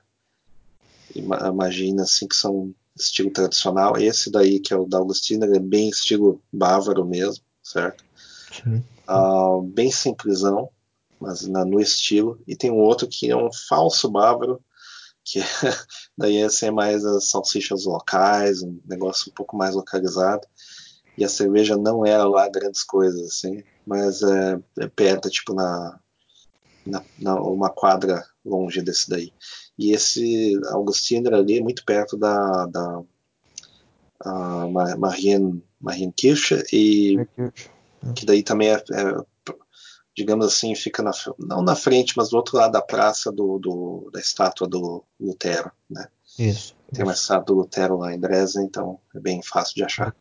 [1.14, 3.96] imagina assim que são estilo tradicional.
[3.96, 8.04] Esse daí, que é o da Augustina, é bem estilo bávaro mesmo, certo?
[8.50, 8.82] Sim.
[9.08, 10.70] Uh, bem simplesão,
[11.24, 12.40] mas na, no estilo.
[12.46, 14.62] E tem um outro que é um falso bávaro,
[15.24, 15.40] que
[16.16, 20.46] daí ia ser mais as salsichas locais, um negócio um pouco mais localizado.
[21.16, 25.98] E a cerveja não era lá grandes coisas, assim, mas é, é perto, tipo, na,
[26.84, 29.32] na, na, uma quadra longe desse daí.
[29.78, 33.02] E esse Augustiner ali é muito perto da, da
[34.20, 34.66] a
[34.98, 37.16] Marien, Marienkirche e
[38.14, 39.24] que daí também é, é,
[40.16, 44.10] digamos assim, fica na, não na frente, mas do outro lado da praça do, do
[44.12, 46.06] da estátua do Lutero, né?
[46.38, 46.74] Isso.
[46.92, 50.14] Tem uma estátua do Lutero lá em Dresden, então é bem fácil de achar.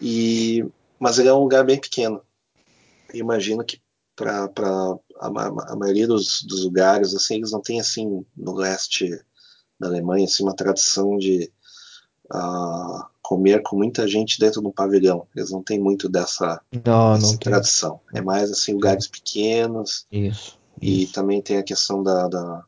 [0.00, 0.64] E,
[0.98, 2.22] mas ele é um lugar bem pequeno.
[3.12, 3.80] imagino que
[4.14, 4.48] para
[5.18, 9.08] a, a, maioria dos, dos, lugares, assim, eles não têm assim no leste
[9.80, 11.50] da Alemanha assim uma tradição de
[12.32, 15.26] uh, comer com muita gente dentro de um pavilhão.
[15.34, 18.00] Eles não têm muito dessa, não, dessa não tradição.
[18.10, 18.20] Tem.
[18.20, 20.06] É mais assim lugares pequenos.
[20.10, 20.58] Isso.
[20.80, 21.12] E isso.
[21.12, 22.64] também tem a questão da, da,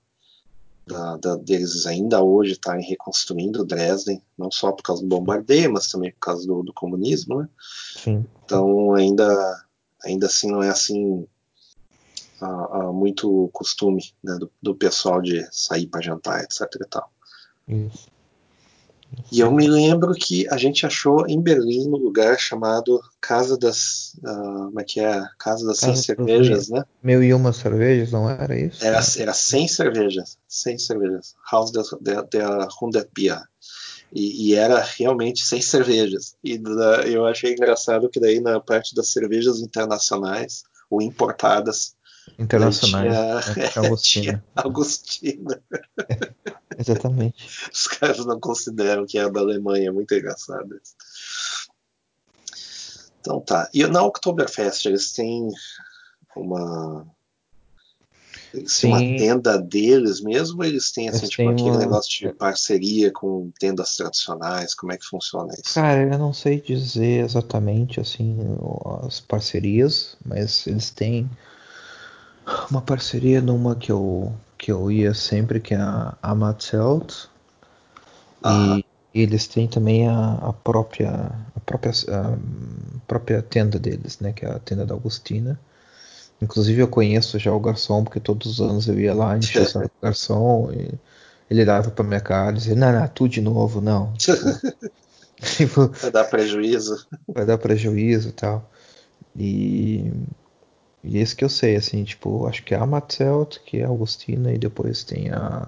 [0.87, 5.91] da, da deles ainda hoje estarem reconstruindo Dresden, não só por causa do bombardeio, mas
[5.91, 7.49] também por causa do, do comunismo, né?
[7.97, 8.25] Sim.
[8.45, 9.65] Então ainda
[10.05, 11.27] ainda assim não é assim
[12.41, 16.61] uh, uh, muito costume né, do, do, pessoal de sair para jantar, etc.
[16.63, 17.11] E, tal.
[17.67, 18.14] Isso.
[19.31, 24.15] E eu me lembro que a gente achou em Berlim um lugar chamado Casa das.
[24.19, 25.25] Uh, como é que é?
[25.39, 26.85] Casa das Casa 100 Cervejas, né?
[27.03, 28.85] Mil e uma cervejas, não era isso?
[28.85, 30.39] Era, era 100 cervejas.
[30.49, 31.35] 100 cervejas.
[31.51, 33.43] Haus der, der, der 100 Bier.
[34.13, 36.37] E, e, era realmente sem cervejas.
[36.43, 41.97] E da, eu achei engraçado que daí na parte das cervejas internacionais ou importadas
[42.39, 43.13] internacionais.
[43.55, 44.45] Tinha, é, Agostina.
[44.57, 45.63] Agostina.
[46.79, 47.69] Exatamente.
[47.73, 50.95] Os caras não consideram que é da Alemanha, é muito engraçado isso.
[53.21, 53.69] Então tá.
[53.73, 55.49] E na Oktoberfest eles têm
[56.37, 57.07] uma
[58.53, 61.79] eles têm uma tenda deles mesmo ou eles têm assim, Eles tipo, têm aquele uma-
[61.79, 64.75] negócio de parceria com tendas tradicionais?
[64.75, 65.75] Como é que funciona isso?
[65.75, 68.37] Cara, eu não sei dizer exatamente assim
[69.03, 71.29] as parcerias, mas eles têm
[72.71, 77.27] uma parceria numa que eu que eu ia sempre que é a Amatzelt
[78.45, 78.79] Aham.
[79.15, 82.37] e eles têm também a, a própria a própria a
[83.07, 85.59] própria tenda deles, né, que é a tenda da Augustina.
[86.43, 89.91] Inclusive eu conheço já o garçom porque todos os anos eu ia lá encher o
[90.03, 90.91] garçom e
[91.51, 94.13] ele dava pra minha cara e dizia, não, não, tu de novo, não.
[95.57, 97.07] Tipo, Vai dar prejuízo.
[97.29, 98.71] vai dar prejuízo e tal.
[99.37, 100.11] E,
[101.05, 103.89] e esse que eu sei, assim, tipo, acho que é a Matzelt, que é a
[103.89, 105.63] Augustina, e depois tem a,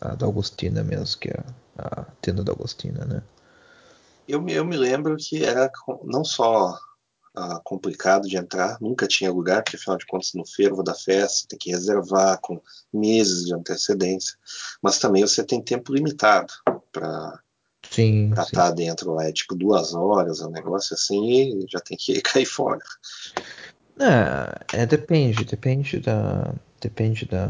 [0.00, 1.42] a, a da Augustina mesmo, que é
[1.78, 3.22] a tenda da Augustina, né?
[4.28, 5.70] Eu, me- eu me lembro que era
[6.04, 6.76] não só
[7.34, 11.46] ah, complicado de entrar, nunca tinha lugar, porque afinal de contas no fervo da festa
[11.48, 12.60] tem que reservar com
[12.92, 14.36] meses de antecedência,
[14.82, 16.52] mas também você tem tempo limitado
[16.90, 17.40] para
[18.42, 22.46] estar dentro lá, é tipo duas horas, um negócio assim, e já tem que cair
[22.46, 22.80] fora.
[24.00, 27.48] É, é, depende, depende da, depende da,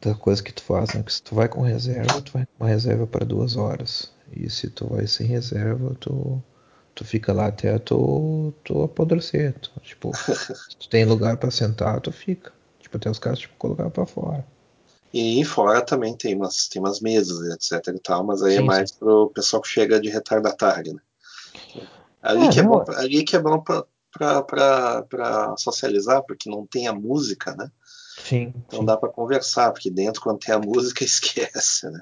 [0.00, 1.00] da coisa que tu faz, né?
[1.02, 4.12] Porque se tu vai com reserva, tu vai com uma reserva para duas horas.
[4.32, 6.42] E se tu vai sem reserva, tu,
[6.94, 9.54] tu fica lá até tu, tu apodrecer.
[9.60, 10.12] Tu, tipo,
[10.68, 12.52] se tu tem lugar para sentar, tu fica.
[12.80, 14.44] Tipo, até os caras tipo, colocar para fora.
[15.14, 18.60] E em fora também tem umas, tem umas mesas, etc e tal, mas aí é
[18.60, 21.00] Sim, mais pro pessoal que chega de retardatário, né?
[22.22, 23.62] Ali É, que é não, bom, ali que é bom
[24.18, 27.70] para socializar, porque não tem a música, né?
[28.16, 32.00] sim, Então sim, dá para conversar, porque dentro quando tem a música esquece, né?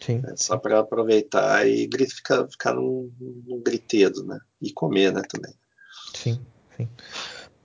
[0.00, 3.12] sim, É só para aproveitar e ficar, ficar num,
[3.46, 4.38] num gritedo, né?
[4.62, 5.54] E comer, né, também.
[6.14, 6.38] sim,
[6.76, 6.88] sim.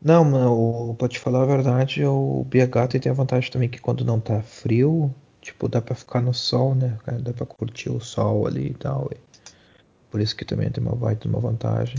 [0.01, 4.05] Não, mano, pra te falar a verdade, o BH tem a vantagem também que quando
[4.05, 6.97] não tá frio, tipo, dá pra ficar no sol, né?
[7.21, 9.09] Dá pra curtir o sol ali e tal.
[10.09, 11.97] por isso que também tem uma baita uma vantagem.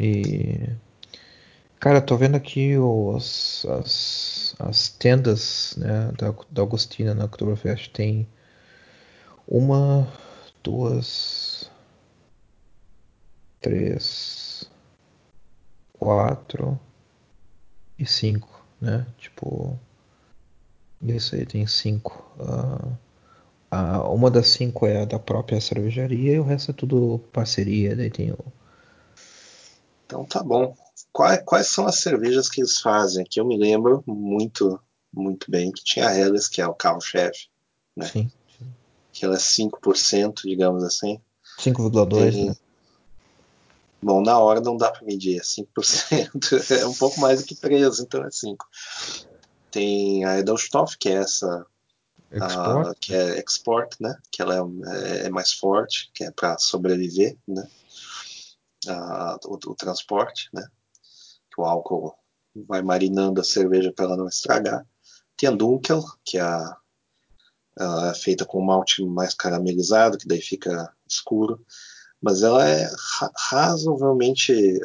[0.00, 0.70] E,
[1.78, 7.90] cara, tô vendo aqui os, as, as tendas, né, da, da Augustina na Oktoberfest.
[7.92, 8.26] Tem
[9.46, 10.06] uma,
[10.62, 11.70] duas,
[13.60, 14.68] três,
[15.92, 16.80] quatro
[17.96, 18.48] e cinco,
[18.80, 19.06] né?
[19.16, 19.78] Tipo,
[21.02, 22.24] isso aí tem cinco.
[22.38, 27.20] Ah, a- uma das cinco é a da própria cervejaria e o resto é tudo
[27.32, 27.96] parceria.
[27.96, 28.38] Daí tem o.
[30.10, 30.76] Então tá bom.
[31.12, 33.24] Quais, quais são as cervejas que eles fazem?
[33.24, 34.80] Que eu me lembro muito,
[35.12, 37.46] muito bem, que tinha a Helles, que é o carro-chefe,
[37.96, 38.06] né?
[38.06, 38.30] Sim,
[39.12, 41.20] Que ela é 5%, digamos assim.
[41.60, 42.56] 5,2, Tem, né?
[44.02, 45.70] Bom, na hora não dá para medir, é 5%.
[46.80, 48.66] É um pouco mais do que 3, então é 5.
[49.70, 51.66] Tem a Edelstoff, que é essa,
[52.40, 54.16] a, que é export, né?
[54.32, 57.68] Que ela é, é mais forte, que é para sobreviver, né?
[58.88, 60.66] A, o, o, transporte, né?
[61.54, 62.14] Que o álcool
[62.66, 64.86] vai marinando a cerveja para ela não estragar.
[65.36, 66.76] Tem a Dunkel, que é a,
[67.78, 71.64] a, feita com malte mais caramelizado, que daí fica escuro,
[72.20, 74.80] mas ela é ra razoavelmente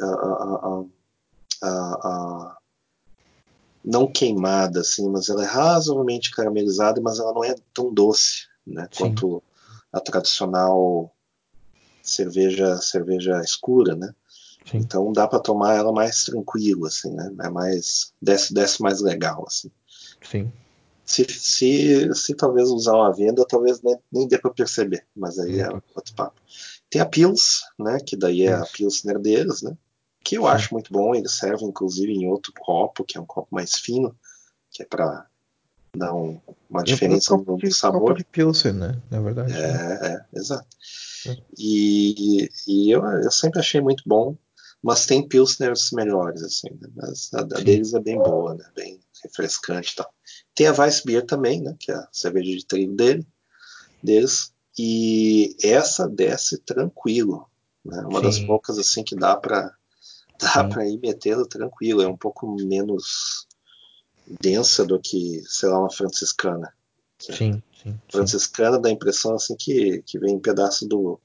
[3.83, 8.89] não queimada, assim, mas ela é razoavelmente caramelizada, mas ela não é tão doce, né,
[8.97, 9.43] quanto
[9.93, 11.14] a tradicional
[12.05, 14.13] cerveja cerveja escura, né?
[14.65, 14.77] Sim.
[14.77, 17.31] Então dá para tomar ela mais tranquilo, assim, né?
[17.41, 19.69] É mais desce, desce mais legal, assim.
[20.21, 20.51] Sim.
[21.05, 25.59] Se, se, se talvez usar uma venda, talvez nem, nem dê para perceber, mas aí
[25.59, 26.41] é, é outro papo.
[26.89, 27.99] Tem a Pils, né?
[28.03, 29.77] Que daí é a Pilsner deles, né?
[30.23, 30.47] Que eu Sim.
[30.47, 31.13] acho muito bom.
[31.13, 34.15] Eles servem inclusive em outro copo, que é um copo mais fino,
[34.71, 35.27] que é para
[35.95, 38.01] dar um, uma diferença no de, sabor.
[38.01, 38.99] Copo de Pilsen, né?
[39.11, 39.53] Na verdade.
[39.53, 40.25] É, né?
[40.33, 40.67] é, exato.
[41.57, 44.37] E, e eu, eu sempre achei muito bom
[44.85, 46.87] mas tem pilsners melhores, assim, né?
[46.95, 48.69] mas a, a deles é bem boa, né?
[48.75, 50.13] bem refrescante e tal.
[50.53, 51.75] Tem a Weissbier também, né?
[51.79, 53.25] que é a cerveja de trigo dele,
[54.03, 57.49] deles, e essa desce tranquilo,
[57.83, 57.99] né?
[58.01, 58.25] uma Sim.
[58.25, 59.73] das poucas assim que dá para
[60.39, 63.47] dá para ir metendo tranquilo, é um pouco menos
[64.39, 66.71] densa do que, sei lá, uma franciscana.
[67.17, 71.19] Sim, sim, franciscana dá a impressão assim que, que vem um pedaço do,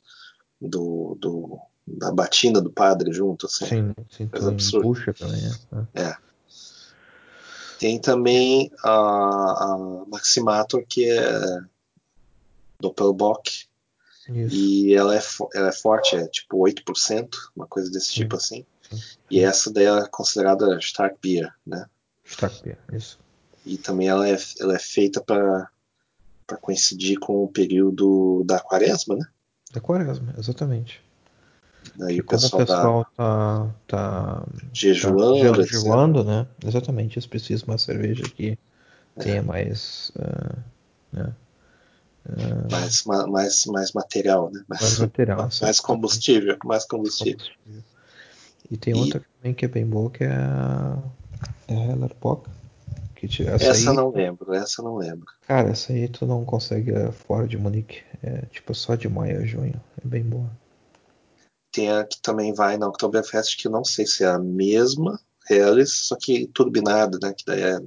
[0.60, 3.66] do, do da batina do padre junto, assim.
[3.66, 4.82] Sim, sim, absurdo.
[4.82, 5.40] puxa também,
[5.94, 6.02] é.
[6.02, 6.16] é.
[7.78, 11.60] Tem também a, a Maximator, que é
[12.78, 13.66] Doppelbock,
[14.28, 14.54] Isso.
[14.54, 15.22] e ela é,
[15.54, 18.66] ela é forte, é tipo 8%, uma coisa desse sim, tipo assim.
[18.82, 19.18] Sim, sim.
[19.30, 21.86] E essa daí é considerada Stark Beer, né?
[22.24, 23.18] Stark Beer, isso.
[23.64, 25.70] E também ela é, ela é feita para
[26.56, 29.26] coincidir com o período da quaresma, né?
[29.72, 31.02] Da quaresma, exatamente.
[32.02, 36.46] Aí o pessoal, pessoal tá, tá jejuando, tá jejuando né?
[36.64, 38.58] Exatamente, eles precisam de uma cerveja que
[39.16, 39.20] é.
[39.22, 40.58] tenha mais, uh,
[41.12, 41.34] né?
[42.26, 44.62] uh, mais, mais, mais material, né?
[44.68, 47.38] Mais, mais material, mais combustível, mais combustível.
[47.38, 47.82] combustível.
[48.70, 48.96] E tem e...
[48.96, 50.98] outra também que é bem boa que é a,
[51.68, 51.94] é
[53.26, 55.26] essa, essa aí, não lembro, essa não lembro.
[55.42, 58.02] Cara, essa aí tu não consegue fora de Munique.
[58.22, 59.80] É tipo só de maio a junho.
[60.02, 60.50] É bem boa.
[61.72, 65.20] Tem a que também vai na Oktoberfest, que eu não sei se é a mesma
[65.48, 67.32] Helles, só que turbinada, né?
[67.36, 67.78] Que daí é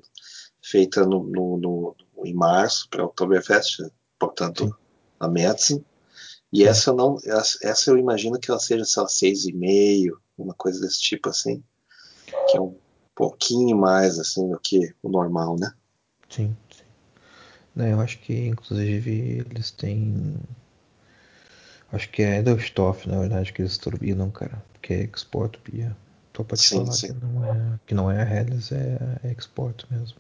[0.62, 3.82] feita no, no, no em março para Oktoberfest,
[4.18, 4.74] portanto, Sim.
[5.20, 5.84] a Metzing.
[6.52, 6.64] E Sim.
[6.66, 7.18] essa não,
[7.62, 11.30] essa eu imagino que ela seja, sei lá, seis e meio, uma coisa desse tipo
[11.30, 11.64] assim,
[12.50, 12.76] que é um
[13.16, 15.74] pouquinho mais assim do que o normal, né?
[16.30, 16.84] Sim, sim.
[17.76, 20.36] Não, eu acho que inclusive eles têm
[21.94, 24.64] Acho que é Edelstoff, na verdade, que eles turbinam, cara.
[24.74, 25.96] Porque é export Bia.
[26.34, 27.08] Tô pra te sim, falar sim.
[27.08, 30.18] Que, não é, que não é a Helles, é, é export mesmo.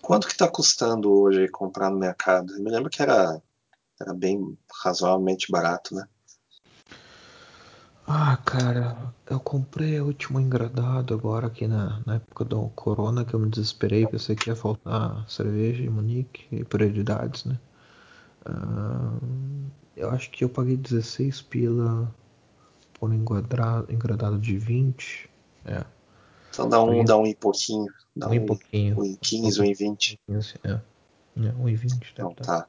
[0.00, 2.54] Quanto que tá custando hoje comprar no mercado?
[2.54, 3.42] Eu me lembro que era,
[4.00, 6.06] era bem razoavelmente barato, né?
[8.14, 13.32] Ah, cara, eu comprei o último engradado agora aqui na, na época do Corona, que
[13.32, 17.58] eu me desesperei, pensei que ia faltar cerveja em Munique e prioridades, né?
[18.46, 22.14] Uh, eu acho que eu paguei 16 pila
[23.00, 25.30] por engradado, engradado de 20.
[25.64, 25.82] É.
[26.50, 27.90] Então dá um, dá um e pouquinho.
[28.14, 29.00] Dá um, um e pouquinho.
[29.00, 30.20] Um em 15, um em 20.
[30.28, 30.70] É.
[30.70, 30.80] é.
[31.58, 32.12] Um e 20.
[32.12, 32.66] Então tá.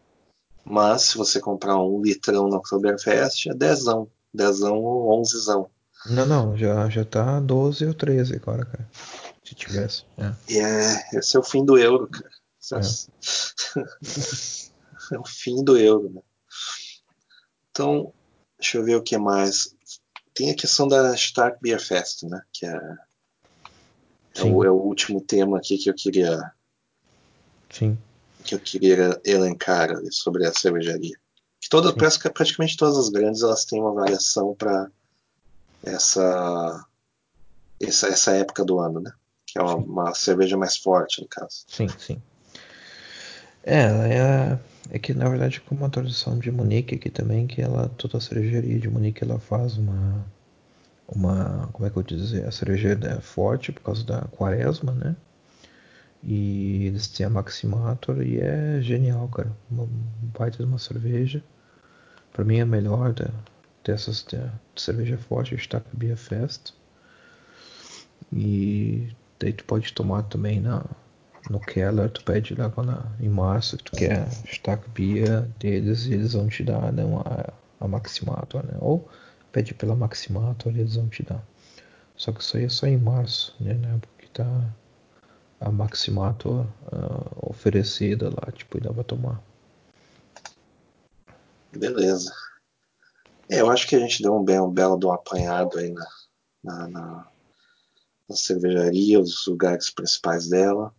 [0.64, 4.08] Mas se você comprar um litrão na Oktoberfest, é dezão.
[4.34, 5.70] Dezão ou onzezão.
[6.06, 8.90] Não, não, já, já tá 12 ou 13 agora, cara.
[9.44, 10.04] Se tivesse.
[10.18, 10.58] É.
[10.58, 12.30] é, esse é o fim do euro, cara.
[12.74, 12.80] É.
[15.16, 16.22] é o fim do euro, né?
[17.72, 18.14] Então,
[18.60, 19.76] deixa eu ver o que mais.
[20.34, 22.42] Tem a questão da Stark Beer Fest, né?
[22.52, 22.98] Que é,
[24.36, 26.52] é o, é, o, último tema aqui que eu queria.
[27.70, 27.98] Sim.
[28.44, 31.18] Que eu queria elencar sobre a cervejaria.
[31.64, 34.92] Que toda, praticamente todas as grandes elas têm uma variação para
[35.82, 36.86] essa,
[37.82, 39.14] essa essa época do ano, né?
[39.48, 41.64] Que é uma, uma cerveja mais forte, no caso.
[41.70, 42.22] Sim, sim.
[43.64, 44.60] É, é,
[44.90, 48.22] é que na verdade como a tradição de Munique aqui também, que ela, toda a
[48.22, 50.26] cervejaria de Munique ela faz uma,
[51.08, 54.92] uma, como é que eu vou dizer, a cerveja é forte por causa da quaresma,
[54.92, 55.16] né?
[56.22, 59.52] E eles têm a Maximator e é genial, cara.
[59.72, 59.88] Uma
[60.38, 61.42] baita de uma cerveja.
[62.34, 63.30] Pra mim é a melhor da,
[63.84, 66.74] dessas de, de cerveja forte, Stack Beer Fest.
[68.32, 69.10] E
[69.40, 70.84] daí tu pode tomar também na,
[71.50, 76.14] no Keller, tu pede lá na, em março que tu quer Stack Beer deles e
[76.14, 78.74] eles vão te dar né, uma, a Maximator, né?
[78.80, 79.08] Ou
[79.52, 81.44] pede pela Maximator e eles vão te dar.
[82.16, 83.78] Só que isso aí é só em março, né?
[84.02, 84.74] Porque tá
[85.60, 89.42] a Maximator uh, oferecida lá, tipo, e dá pra tomar.
[91.78, 92.32] Beleza.
[93.50, 96.08] É, eu acho que a gente deu um, belo, um belo um apanhado aí na,
[96.64, 97.28] na, na,
[98.30, 100.94] na cervejaria, os lugares principais dela.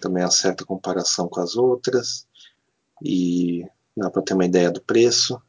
[0.00, 2.26] Também uma certa comparação com as outras.
[3.02, 3.66] E
[3.96, 5.40] dá para ter uma ideia do preço.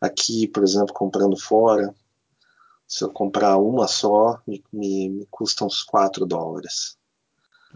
[0.00, 1.94] Aqui, por exemplo, comprando fora,
[2.86, 6.96] se eu comprar uma só, me, me, me custa uns 4 dólares.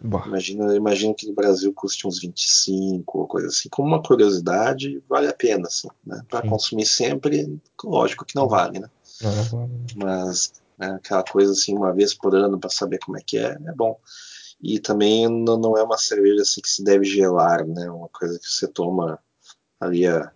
[0.02, 3.68] Imagino, imagino que no Brasil custe uns 25 ou coisa assim.
[3.68, 6.22] Como uma curiosidade, vale a pena, assim, né?
[6.28, 8.90] Para consumir sempre, lógico que não vale, né?
[9.20, 9.72] Não, não vale.
[9.96, 13.58] Mas né, aquela coisa assim, uma vez por ano para saber como é que é,
[13.66, 13.98] é bom.
[14.62, 17.90] E também não, não é uma cerveja assim que se deve gelar, né?
[17.90, 19.18] Uma coisa que você toma
[19.78, 20.32] ali a,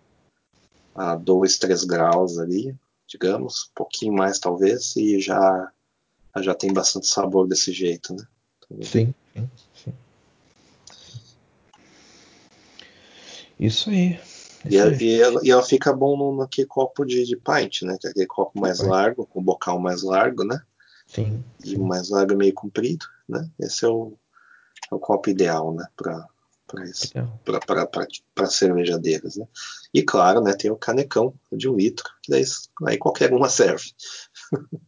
[0.93, 2.75] a 2, 3 graus ali,
[3.07, 5.71] digamos, um pouquinho mais talvez, e já,
[6.37, 8.23] já tem bastante sabor desse jeito, né?
[8.83, 9.13] Sim.
[13.59, 14.19] Isso aí.
[14.69, 17.97] E, ela, e, ela, e ela fica bom no, naquele copo de, de pint, né?
[17.99, 18.89] Que é aquele copo mais Vai.
[18.89, 20.59] largo, com bocal mais largo, né?
[21.07, 21.43] Sim.
[21.63, 23.47] E mais largo e meio comprido, né?
[23.59, 24.17] Esse é o,
[24.91, 25.87] é o copo ideal, né?
[25.95, 26.27] Para
[28.33, 29.47] para cervejadeiras, né?
[29.93, 30.53] E claro, né?
[30.53, 32.43] Tem o canecão de um litro, que daí,
[32.87, 33.91] aí qualquer uma serve.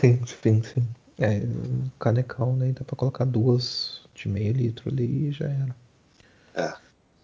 [0.00, 0.88] sim, sim, sim.
[1.18, 1.42] É,
[1.98, 2.72] canecão, né?
[2.72, 5.76] Dá pra colocar duas de meio litro ali e já era.
[6.54, 6.74] É.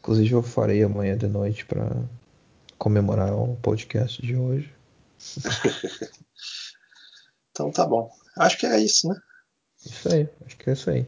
[0.01, 1.91] Inclusive eu farei amanhã de noite para
[2.79, 4.73] comemorar o podcast de hoje.
[7.51, 8.11] então tá bom.
[8.37, 9.21] Acho que é isso, né?
[9.85, 11.07] Isso aí, acho que é isso aí.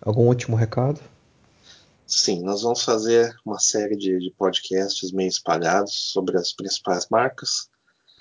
[0.00, 1.00] Algum último recado?
[2.06, 7.68] Sim, nós vamos fazer uma série de, de podcasts meio espalhados sobre as principais marcas,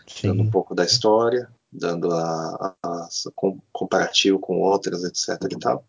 [0.07, 0.29] Sim.
[0.29, 3.09] dando um pouco da história, dando a, a, a
[3.71, 5.51] comparativo com outras, etc.
[5.51, 5.85] e tal,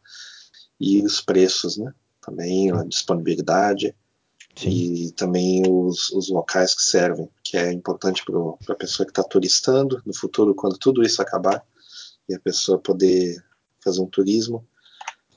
[0.81, 1.93] e os preços, né?
[2.21, 3.95] Também a disponibilidade
[4.57, 4.69] Sim.
[4.69, 9.23] e também os, os locais que servem, que é importante para a pessoa que está
[9.23, 11.65] turistando no futuro, quando tudo isso acabar
[12.29, 13.43] e a pessoa poder
[13.83, 14.67] fazer um turismo.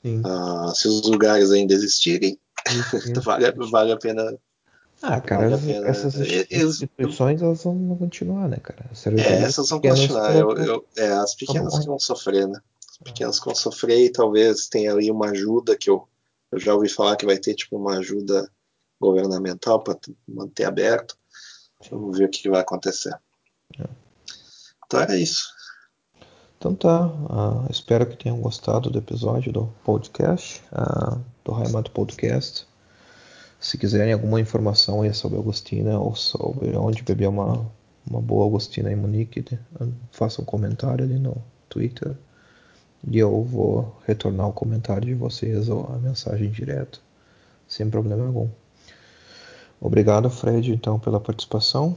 [0.04, 2.38] Uh, se os lugares ainda existirem,
[3.22, 4.36] vale, vale a pena
[5.02, 8.84] ah, cara, vale essas instituições elas vão continuar, né, cara?
[9.16, 10.36] É, essas vão continuar.
[10.36, 12.60] Eu, eu, é, as pequenas que vão sofrer, né?
[12.90, 16.06] As pequenas que vão sofrer e talvez tenha ali uma ajuda que eu,
[16.52, 18.50] eu já ouvi falar que vai ter tipo uma ajuda
[19.00, 19.98] governamental para
[20.28, 21.16] manter aberto.
[21.90, 23.14] Vamos ver o que vai acontecer.
[23.78, 23.88] É.
[24.84, 25.48] Então era isso.
[26.58, 32.66] Então tá, uh, espero que tenham gostado do episódio do podcast, uh, do Raimato Podcast.
[33.60, 37.70] Se quiserem alguma informação aí sobre a Agostina ou sobre onde beber uma,
[38.08, 39.44] uma boa Agostina em Munique,
[40.10, 41.36] façam um comentário ali no
[41.68, 42.16] Twitter
[43.06, 47.02] e eu vou retornar o comentário de vocês ou a mensagem direto,
[47.68, 48.48] sem problema algum.
[49.80, 51.96] Obrigado, Fred, então, pela participação.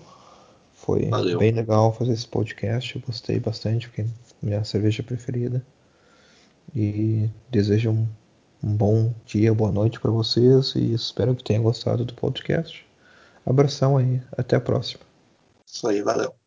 [0.73, 1.39] Foi Valeu.
[1.39, 2.95] bem legal fazer esse podcast.
[2.95, 4.05] Eu gostei bastante, porque é
[4.41, 5.65] minha cerveja preferida.
[6.73, 8.07] E desejo um,
[8.63, 12.85] um bom dia, boa noite para vocês e espero que tenham gostado do podcast.
[13.45, 15.03] Abração aí, até a próxima.
[15.67, 16.42] Isso aí, valeu.